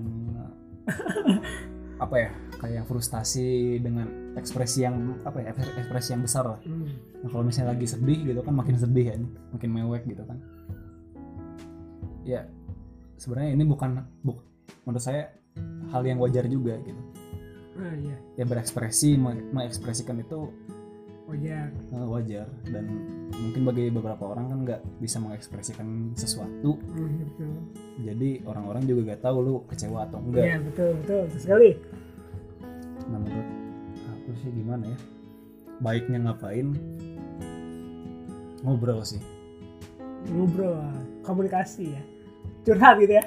apa 2.05 2.17
ya? 2.21 2.31
Kayak 2.61 2.75
yang 2.85 2.87
frustasi 2.87 3.81
dengan 3.81 4.20
ekspresi 4.33 4.83
yang 4.83 4.95
apa 5.21 5.39
ya 5.39 5.51
ekspresi 5.53 6.13
yang 6.13 6.23
besar 6.23 6.45
lah 6.47 6.61
Hmm. 6.63 6.87
Nah 7.21 7.29
kalau 7.29 7.43
misalnya 7.43 7.75
lagi 7.75 7.85
sedih 7.85 8.19
gitu 8.25 8.41
kan 8.41 8.55
makin 8.55 8.75
sedih 8.75 9.07
kan, 9.11 9.21
makin 9.51 9.71
mewek 9.71 10.03
gitu 10.05 10.23
kan. 10.23 10.39
Ya 12.23 12.49
sebenarnya 13.17 13.53
ini 13.53 13.65
bukan 13.65 13.91
buk, 14.21 14.41
menurut 14.83 15.01
saya 15.01 15.35
hal 15.91 16.03
yang 16.03 16.17
wajar 16.17 16.47
juga 16.47 16.81
gitu. 16.81 17.01
ah 17.77 17.93
iya 17.95 18.17
Ya 18.35 18.45
berekspresi, 18.45 19.17
me- 19.17 19.45
mengekspresikan 19.51 20.17
itu 20.17 20.49
wajar 21.27 21.69
eh, 21.71 22.07
wajar 22.09 22.47
dan 22.67 22.85
mungkin 23.31 23.63
bagi 23.63 23.87
beberapa 23.89 24.25
orang 24.27 24.49
kan 24.49 24.59
nggak 24.65 24.81
bisa 24.99 25.17
mengekspresikan 25.19 25.87
sesuatu. 26.15 26.81
hmm, 26.81 27.11
betul 27.27 27.53
Jadi 28.01 28.31
orang-orang 28.43 28.83
juga 28.85 29.13
gak 29.13 29.23
tahu 29.23 29.37
lu 29.41 29.55
kecewa 29.67 30.09
atau 30.09 30.19
enggak. 30.19 30.57
betul 30.63 30.97
betul 30.97 31.21
betul 31.29 31.39
sekali 31.39 31.71
Nah 33.07 33.19
menurut 33.19 33.49
sih 34.39 34.51
gimana 34.55 34.85
ya? 34.87 34.99
Baiknya 35.81 36.19
ngapain? 36.23 36.77
Ngobrol 38.61 39.03
sih. 39.03 39.23
ngobrol 40.29 40.77
komunikasi 41.25 41.97
ya. 41.97 42.03
Curhat 42.69 43.01
gitu 43.01 43.17
ya. 43.17 43.25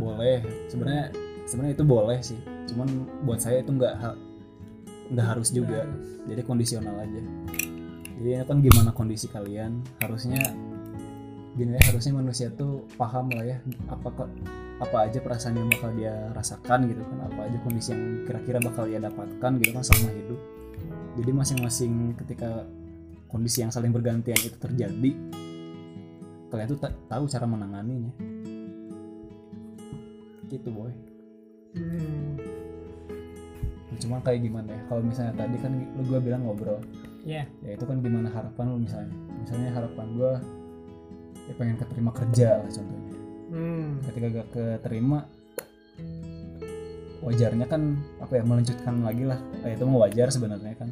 Boleh. 0.00 0.40
Sebenarnya 0.72 1.12
sebenarnya 1.44 1.74
itu 1.76 1.84
boleh 1.84 2.18
sih. 2.24 2.40
Cuman 2.72 2.88
buat 3.28 3.44
saya 3.44 3.60
itu 3.60 3.76
nggak 3.76 3.94
nggak 5.12 5.26
harus 5.26 5.52
juga. 5.52 5.84
Jadi 6.24 6.40
kondisional 6.48 6.96
aja. 6.96 7.20
Jadi 8.16 8.28
ini 8.40 8.44
kan 8.48 8.64
gimana 8.64 8.90
kondisi 8.96 9.28
kalian? 9.28 9.84
Harusnya 10.00 10.40
gini 11.54 11.78
ya 11.78 11.82
harusnya 11.86 12.12
manusia 12.18 12.48
tuh 12.50 12.82
paham 12.98 13.30
lah 13.30 13.46
ya 13.46 13.58
apa 13.86 14.10
kok 14.10 14.28
apa 14.82 15.06
aja 15.06 15.22
perasaan 15.22 15.54
yang 15.54 15.70
bakal 15.70 15.94
dia 15.94 16.14
rasakan 16.34 16.90
gitu 16.90 17.02
kan 17.06 17.18
apa 17.30 17.40
aja 17.46 17.58
kondisi 17.62 17.94
yang 17.94 18.26
kira-kira 18.26 18.58
bakal 18.58 18.84
dia 18.90 18.98
dapatkan 18.98 19.50
gitu 19.62 19.70
kan 19.70 19.82
selama 19.86 20.10
hidup. 20.10 20.40
Jadi 21.14 21.30
masing-masing 21.30 21.92
ketika 22.18 22.66
kondisi 23.30 23.62
yang 23.62 23.70
saling 23.70 23.94
bergantian 23.94 24.38
itu 24.38 24.56
terjadi 24.58 25.12
kalian 26.50 26.66
tuh 26.70 26.78
ta- 26.78 26.96
tahu 27.06 27.30
cara 27.30 27.46
menanganinya. 27.46 28.10
Gitu 30.50 30.68
boy. 30.70 30.90
Hmm. 31.74 32.38
cuma 33.94 34.18
kayak 34.26 34.42
gimana 34.42 34.74
ya 34.74 34.82
kalau 34.90 35.06
misalnya 35.06 35.38
tadi 35.38 35.54
kan 35.62 35.70
lu 35.70 36.02
gue 36.02 36.18
bilang 36.18 36.42
ngobrol. 36.42 36.82
Ya 37.22 37.46
ya 37.62 37.78
itu 37.78 37.86
kan 37.86 38.02
gimana 38.02 38.26
harapan 38.26 38.74
lu 38.74 38.82
misalnya. 38.82 39.14
Misalnya 39.38 39.70
harapan 39.70 40.06
gue 40.18 40.32
ya 41.46 41.52
pengen 41.54 41.76
keterima 41.78 42.10
kerja 42.10 42.58
lah 42.58 42.68
contohnya 42.68 43.03
hmm. 43.46 43.86
ketika 44.04 44.26
gak 44.32 44.48
keterima 44.50 45.26
wajarnya 47.20 47.64
kan 47.64 47.82
apa 48.18 48.32
ya 48.34 48.42
melanjutkan 48.42 49.00
lagi 49.00 49.24
lah 49.24 49.40
Eh, 49.62 49.72
itu 49.72 49.82
mah 49.82 49.98
wajar 50.02 50.28
sebenarnya 50.28 50.76
kan 50.76 50.90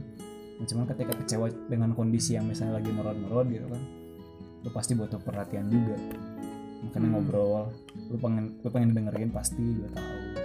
Nah, 0.53 0.65
cuman 0.65 0.87
ketika 0.87 1.13
kecewa 1.17 1.51
dengan 1.67 1.91
kondisi 1.91 2.33
yang 2.33 2.47
misalnya 2.47 2.79
lagi 2.79 2.89
merod-merod 2.89 3.47
gitu 3.49 3.67
kan 3.67 3.83
lu 4.63 4.71
pasti 4.71 4.95
butuh 4.95 5.19
perhatian 5.19 5.67
juga 5.67 5.99
makanya 6.81 7.03
Hmm. 7.03 7.15
ngobrol 7.17 7.67
lu 8.07 8.17
pengen 8.17 8.45
lu 8.59 8.69
pengen 8.69 8.91
dengerin 8.93 9.31
pasti 9.31 9.59
gue 9.59 9.89
tahu 9.89 10.17
gitu 10.23 10.41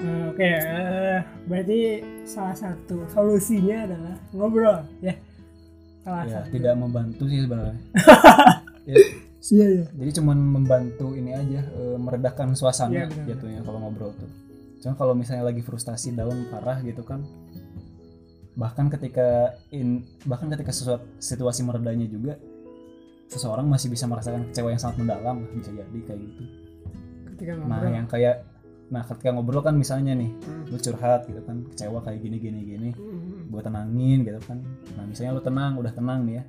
Eh, 0.00 0.22
Oke, 0.26 0.48
eh, 0.48 1.18
berarti 1.44 1.78
salah 2.24 2.56
satu 2.56 3.04
solusinya 3.06 3.86
adalah 3.86 4.16
ngobrol, 4.32 4.80
ya. 4.98 5.14
Salah 6.00 6.24
ya 6.24 6.40
satu. 6.40 6.50
tidak 6.50 6.74
membantu 6.74 7.22
sih 7.28 7.38
sebenarnya 7.38 7.78
ya, 8.84 8.96
Iya, 9.44 9.66
iya. 9.68 9.84
jadi 9.92 10.10
cuman 10.16 10.38
membantu 10.38 11.12
ini 11.12 11.32
aja 11.32 11.66
eh, 11.66 11.96
meredakan 11.96 12.54
suasana 12.54 12.92
Iya, 12.92 13.04
benar. 13.06 13.26
jatuhnya 13.28 13.60
kalau 13.60 13.78
ngobrol 13.80 14.14
tuh 14.14 14.30
cuma 14.78 14.94
kalau 14.94 15.12
misalnya 15.12 15.42
lagi 15.44 15.60
frustasi 15.60 16.10
down 16.12 16.46
parah 16.48 16.78
gitu 16.80 17.02
kan 17.02 17.22
bahkan 18.52 18.86
ketika 18.88 19.50
in 19.70 19.88
bahkan 20.22 20.46
ketika 20.48 20.70
sesuatu 20.70 21.06
situasi 21.16 21.62
meredanya 21.62 22.04
juga 22.04 22.36
seseorang 23.26 23.64
masih 23.64 23.88
bisa 23.88 24.04
merasakan 24.04 24.44
kecewa 24.46 24.68
yang 24.68 24.78
sangat 24.78 24.96
mendalam 24.98 25.36
bisa 25.52 25.72
jadi 25.72 25.98
kayak 26.04 26.20
gitu 26.20 26.42
Ketika 27.32 27.52
nah 27.56 27.80
ngobrol. 27.80 27.92
yang 27.92 28.06
kayak 28.06 28.36
nah 28.86 29.02
ketika 29.02 29.28
ngobrol 29.32 29.62
kan 29.62 29.74
misalnya 29.74 30.12
nih 30.12 30.30
Hmm. 30.36 30.68
lu 30.68 30.76
curhat 30.76 31.24
gitu 31.24 31.40
kan 31.40 31.64
kecewa 31.66 31.98
kayak 32.00 32.20
gini 32.20 32.36
gini 32.38 32.60
gini 32.62 32.90
Hmm. 32.92 33.48
gue 33.48 33.60
tenangin 33.60 34.18
gitu 34.20 34.40
kan 34.44 34.58
nah 34.92 35.04
misalnya 35.04 35.32
lu 35.32 35.40
tenang 35.40 35.72
udah 35.74 35.90
tenang 35.90 36.20
nih 36.22 36.34
ya 36.36 36.44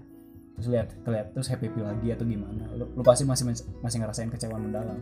terus 0.53 0.67
lihat 0.67 0.87
kelihat 1.01 1.27
terus 1.31 1.47
happy 1.47 1.65
happy 1.65 1.81
lagi 1.81 2.07
atau 2.09 2.23
gimana 2.23 2.63
lu, 2.71 2.85
lu 2.89 3.01
pasti 3.01 3.23
masih 3.23 3.49
masih 3.79 3.97
ngerasain 3.97 4.29
kecewaan 4.29 4.63
mendalam 4.63 4.97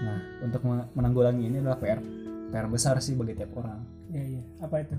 nah 0.00 0.16
untuk 0.40 0.60
me- 0.62 0.88
menanggulangi 0.92 1.44
ini 1.46 1.56
adalah 1.58 1.76
PR 1.76 2.00
PR 2.48 2.66
besar 2.66 2.98
sih 2.98 3.14
bagi 3.14 3.34
tiap 3.34 3.52
orang 3.54 3.80
Iya, 4.06 4.24
iya. 4.30 4.42
Apa 4.60 4.78
itu? 4.78 4.94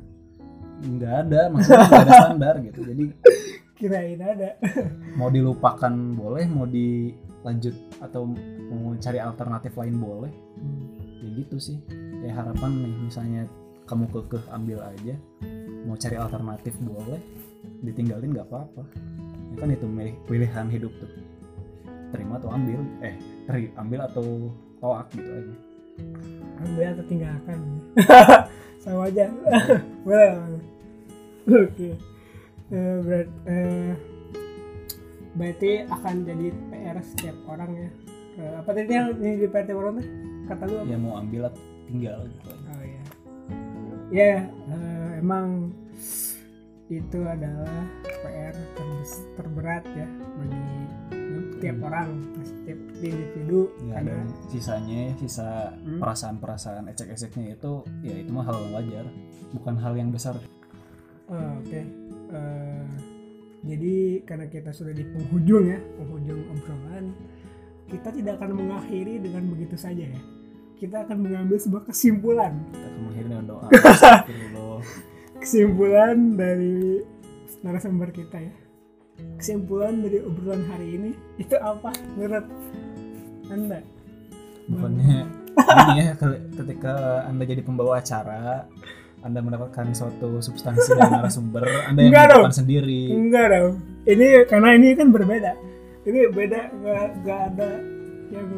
nggak 0.75 1.13
ada 1.23 1.41
maksudnya 1.47 1.87
nggak 1.87 2.03
ada 2.03 2.13
standar 2.19 2.53
gitu 2.61 2.79
jadi 2.83 3.03
Kirain 3.77 4.19
ada. 4.19 4.49
mau 5.13 5.27
dilupakan 5.27 5.91
boleh 6.11 6.45
mau 6.45 6.63
dilanjut 6.63 7.75
atau 7.99 8.27
mau 8.65 8.91
cari 8.95 9.19
alternatif 9.19 9.71
lain 9.73 9.95
boleh 9.95 10.31
Hmm. 10.55 10.87
ya 11.19 11.29
gitu 11.35 11.59
sih 11.59 11.75
ya 12.21 12.31
harapan 12.33 12.71
nih 12.79 12.93
misalnya 13.01 13.41
kamu 13.83 14.07
kekeh 14.09 14.39
ambil 14.49 14.79
aja 14.81 15.15
mau 15.83 15.93
cari 15.93 16.15
alternatif 16.15 16.73
boleh 16.79 17.19
ditinggalin 17.83 18.31
nggak 18.31 18.47
apa-apa 18.47 18.83
ya 19.51 19.55
kan 19.59 19.69
itu 19.71 19.87
pilihan 20.27 20.67
hidup 20.71 20.93
tuh 20.99 21.11
terima 22.13 22.39
atau 22.39 22.53
ambil 22.53 22.79
eh 23.03 23.15
teri 23.49 23.71
ambil 23.75 24.07
atau 24.07 24.51
tolak 24.79 25.07
gitu 25.11 25.27
aja 25.27 25.55
Ambil 26.55 26.87
atau 26.95 27.05
tinggalkan. 27.07 27.59
Sama 28.83 29.11
aja. 29.11 29.27
boleh. 30.05 30.31
Oke. 31.45 31.89
Eh, 32.73 32.97
berat, 33.05 33.29
eh, 33.45 33.93
berarti 35.35 35.71
akan 35.85 36.15
jadi 36.25 36.47
PR 36.71 36.97
setiap 37.03 37.37
orang 37.45 37.71
ya. 37.75 37.89
Eh, 38.35 38.53
apa 38.59 38.69
tadi 38.71 38.91
yang 38.91 39.07
di 39.19 39.47
PR 39.47 39.65
tiap 39.67 39.77
orang 39.79 40.01
tuh? 40.01 40.07
Kata 40.45 40.63
lu 40.69 40.75
apa? 40.77 40.89
ya 40.89 40.97
mau 41.01 41.17
ambil 41.17 41.49
atau 41.49 41.63
tinggal 41.89 42.19
gitu 42.29 42.47
aja 42.53 42.69
Oh 42.69 42.83
ya. 42.85 43.03
Ya, 44.13 44.33
eh, 44.45 45.09
emang 45.17 45.73
itu 46.85 47.19
adalah 47.21 47.81
PR 48.21 48.53
terberat 49.35 49.83
ya 49.89 50.05
bagi 50.37 50.63
tiap 51.57 51.81
orang, 51.81 52.09
setiap 52.43 52.79
individu 52.99 53.71
ya 53.81 53.97
karena 53.97 54.21
dan 54.21 54.27
sisanya 54.47 55.01
sisa 55.17 55.73
Hmm. 55.81 55.97
perasaan-perasaan 55.97 56.85
ecek-eceknya 56.91 57.55
itu 57.55 57.73
ya 58.01 58.15
itu 58.19 58.29
mah 58.29 58.45
hal 58.45 58.57
yang 58.59 58.73
wajar 58.75 59.05
bukan 59.51 59.75
hal 59.77 59.93
yang 59.95 60.09
besar 60.09 60.35
Oh, 61.25 61.57
oke. 61.57 61.81
Eh, 62.29 62.85
jadi 63.65 63.95
karena 64.21 64.45
kita 64.45 64.69
sudah 64.69 64.93
di 64.93 65.01
penghujung 65.01 65.65
ya, 65.65 65.81
penghujung 65.97 66.37
obrolan, 66.53 67.17
kita 67.89 68.13
tidak 68.13 68.37
akan 68.37 68.61
mengakhiri 68.61 69.17
dengan 69.17 69.49
begitu 69.49 69.73
saja 69.73 70.05
ya. 70.05 70.21
Kita 70.77 71.01
akan 71.01 71.25
mengambil 71.25 71.57
sebuah 71.57 71.89
kesimpulan. 71.89 72.53
kita 72.69 72.85
akan 72.85 72.99
mengakhiri 73.01 73.25
dengan 73.25 73.45
doa. 73.49 73.67
Kesimpulan 75.45 76.33
dari 76.33 77.05
narasumber 77.61 78.09
kita 78.09 78.41
ya. 78.41 78.53
Kesimpulan 79.37 80.01
dari 80.01 80.17
obrolan 80.19 80.65
hari 80.65 80.97
ini 80.97 81.11
itu 81.37 81.53
apa 81.55 81.93
menurut 82.17 82.45
Anda? 83.47 83.79
bukannya 84.65 85.29
ini 85.85 86.01
ya 86.01 86.17
ke- 86.17 86.41
ketika 86.57 86.93
anda 87.23 87.45
jadi 87.45 87.61
pembawa 87.61 88.01
acara 88.01 88.65
anda 89.21 89.37
mendapatkan 89.37 89.93
suatu 89.93 90.41
substansi 90.41 90.97
dari 90.97 91.05
narasumber 91.13 91.61
anda 91.85 92.01
yang 92.01 92.09
Enggak 92.09 92.25
dong. 92.25 92.41
menentukan 92.41 92.57
sendiri 92.57 93.01
Enggak 93.13 93.45
dong. 93.47 93.73
Ini 94.03 94.25
karena 94.45 94.69
ini 94.73 94.87
kan 94.91 95.07
berbeda. 95.09 95.53
Ini 96.01 96.19
beda 96.33 96.61
gak, 96.81 97.05
gak 97.21 97.39
ada 97.53 97.69
yang 98.27 98.49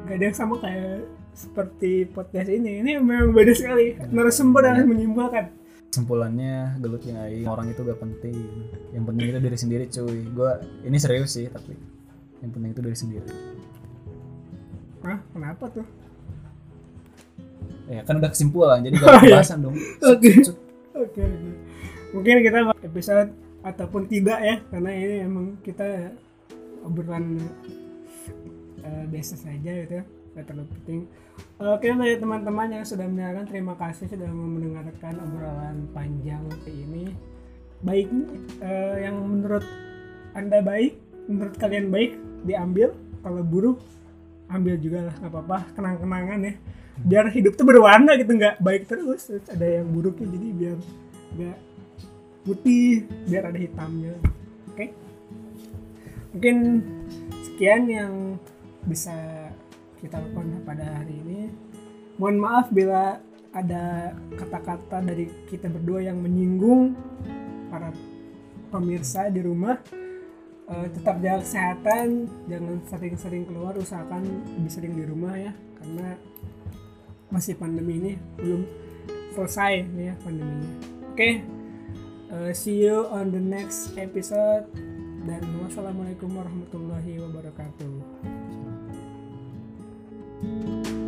gak 0.00 0.14
ada 0.16 0.24
yang 0.24 0.32
sama 0.34 0.56
kayak 0.56 1.04
seperti 1.32 2.04
podcast 2.06 2.46
ini. 2.46 2.80
Ini 2.80 2.98
memang 2.98 3.30
beda 3.30 3.52
sekali. 3.52 3.94
Narasumber 4.10 4.62
yang 4.66 4.86
menyimpulkan. 4.86 5.58
kesimpulannya 5.90 6.78
gelut 6.78 7.02
aing 7.02 7.42
orang 7.44 7.66
itu 7.66 7.82
gak 7.82 7.98
penting 7.98 8.38
yang 8.94 9.02
penting 9.02 9.26
itu 9.26 9.42
diri 9.42 9.58
sendiri 9.58 9.84
cuy 9.90 10.22
gua 10.30 10.62
ini 10.86 10.94
serius 10.94 11.34
sih 11.34 11.50
tapi 11.50 11.74
yang 12.38 12.54
penting 12.54 12.70
itu 12.70 12.78
diri 12.78 12.94
sendiri 12.94 13.26
Hah? 15.02 15.18
Kenapa 15.34 15.66
tuh? 15.66 15.82
ya 17.90 18.06
kan 18.06 18.22
udah 18.22 18.30
kesimpulan 18.30 18.86
jadi 18.86 18.94
gak 19.02 19.02
ada 19.02 19.10
Oh, 19.10 19.18
iya. 19.18 19.22
pembahasan 19.42 19.58
dong 19.60 19.74
Oke. 20.06 20.30
Oke. 20.94 21.22
Mungkin 22.14 22.34
kita 22.38 22.58
episode 22.86 23.30
ataupun 23.60 24.02
tidak 24.06 24.38
ya 24.40 24.56
karena 24.70 24.90
ini 24.94 25.16
emang 25.26 25.58
kita 25.58 26.14
obrolan 26.80 27.34
eh, 28.80 29.04
biasa 29.10 29.34
saja 29.34 29.72
gitu 29.74 29.94
ya 29.98 30.04
nggak 30.34 30.44
terlalu 30.46 30.68
penting. 30.78 31.00
Oke 31.60 31.86
dari 31.90 32.16
teman-teman 32.16 32.68
yang 32.70 32.84
sudah 32.86 33.06
mendengarkan 33.08 33.44
terima 33.50 33.74
kasih 33.76 34.06
sudah 34.06 34.30
mendengarkan 34.30 35.14
obrolan 35.18 35.88
panjang 35.90 36.44
ini. 36.68 37.10
Baik 37.80 38.08
eh, 38.62 38.96
yang 39.08 39.16
menurut 39.18 39.64
anda 40.36 40.62
baik 40.62 40.96
menurut 41.26 41.54
kalian 41.58 41.90
baik 41.90 42.14
diambil. 42.46 42.94
Kalau 43.20 43.42
buruk 43.44 43.78
ambil 44.48 44.74
juga 44.80 45.10
lah 45.10 45.14
nggak 45.18 45.32
apa-apa. 45.32 45.58
Kenang-kenangan 45.76 46.40
ya. 46.46 46.54
Biar 47.00 47.26
hidup 47.32 47.56
tuh 47.56 47.66
berwarna 47.66 48.16
gitu 48.16 48.32
nggak 48.32 48.62
baik 48.62 48.86
terus. 48.86 49.28
Terus 49.28 49.46
ada 49.50 49.66
yang 49.66 49.88
buruknya 49.90 50.26
jadi 50.30 50.48
biar 50.54 50.78
nggak 51.30 51.58
putih 52.46 53.04
biar 53.28 53.44
ada 53.50 53.58
hitamnya. 53.58 54.14
Oke? 54.72 54.86
Mungkin 56.30 56.56
sekian 57.44 57.82
yang 57.90 58.12
bisa 58.86 59.50
kita 60.00 60.16
lakukan 60.18 60.64
pada 60.64 60.84
hari 61.00 61.20
ini. 61.20 61.52
Mohon 62.16 62.36
maaf 62.40 62.66
bila 62.72 63.20
ada 63.52 64.14
kata-kata 64.34 65.04
dari 65.04 65.28
kita 65.46 65.68
berdua 65.68 66.08
yang 66.08 66.18
menyinggung 66.18 66.96
para 67.68 67.92
pemirsa 68.72 69.28
di 69.28 69.40
rumah. 69.44 69.78
Eh, 70.70 70.86
tetap 70.94 71.18
jaga 71.18 71.42
kesehatan 71.42 72.30
jangan 72.46 72.78
sering-sering 72.86 73.42
keluar 73.42 73.74
usahakan 73.74 74.22
lebih 74.54 74.70
sering 74.70 74.94
di 74.94 75.02
rumah 75.02 75.34
ya 75.34 75.50
karena 75.82 76.14
masih 77.26 77.58
pandemi 77.58 77.98
ini 77.98 78.12
belum 78.38 78.62
selesai 79.34 79.82
nih 79.90 80.04
ya 80.10 80.14
pandeminya. 80.22 80.70
Oke 81.10 81.42
eh, 82.30 82.52
see 82.54 82.86
you 82.86 83.10
on 83.10 83.34
the 83.34 83.42
next 83.42 83.98
episode 83.98 84.70
dan 85.26 85.42
wassalamualaikum 85.58 86.30
warahmatullahi 86.38 87.18
wabarakatuh 87.18 88.39
Thank 90.42 90.88
you. 90.88 90.99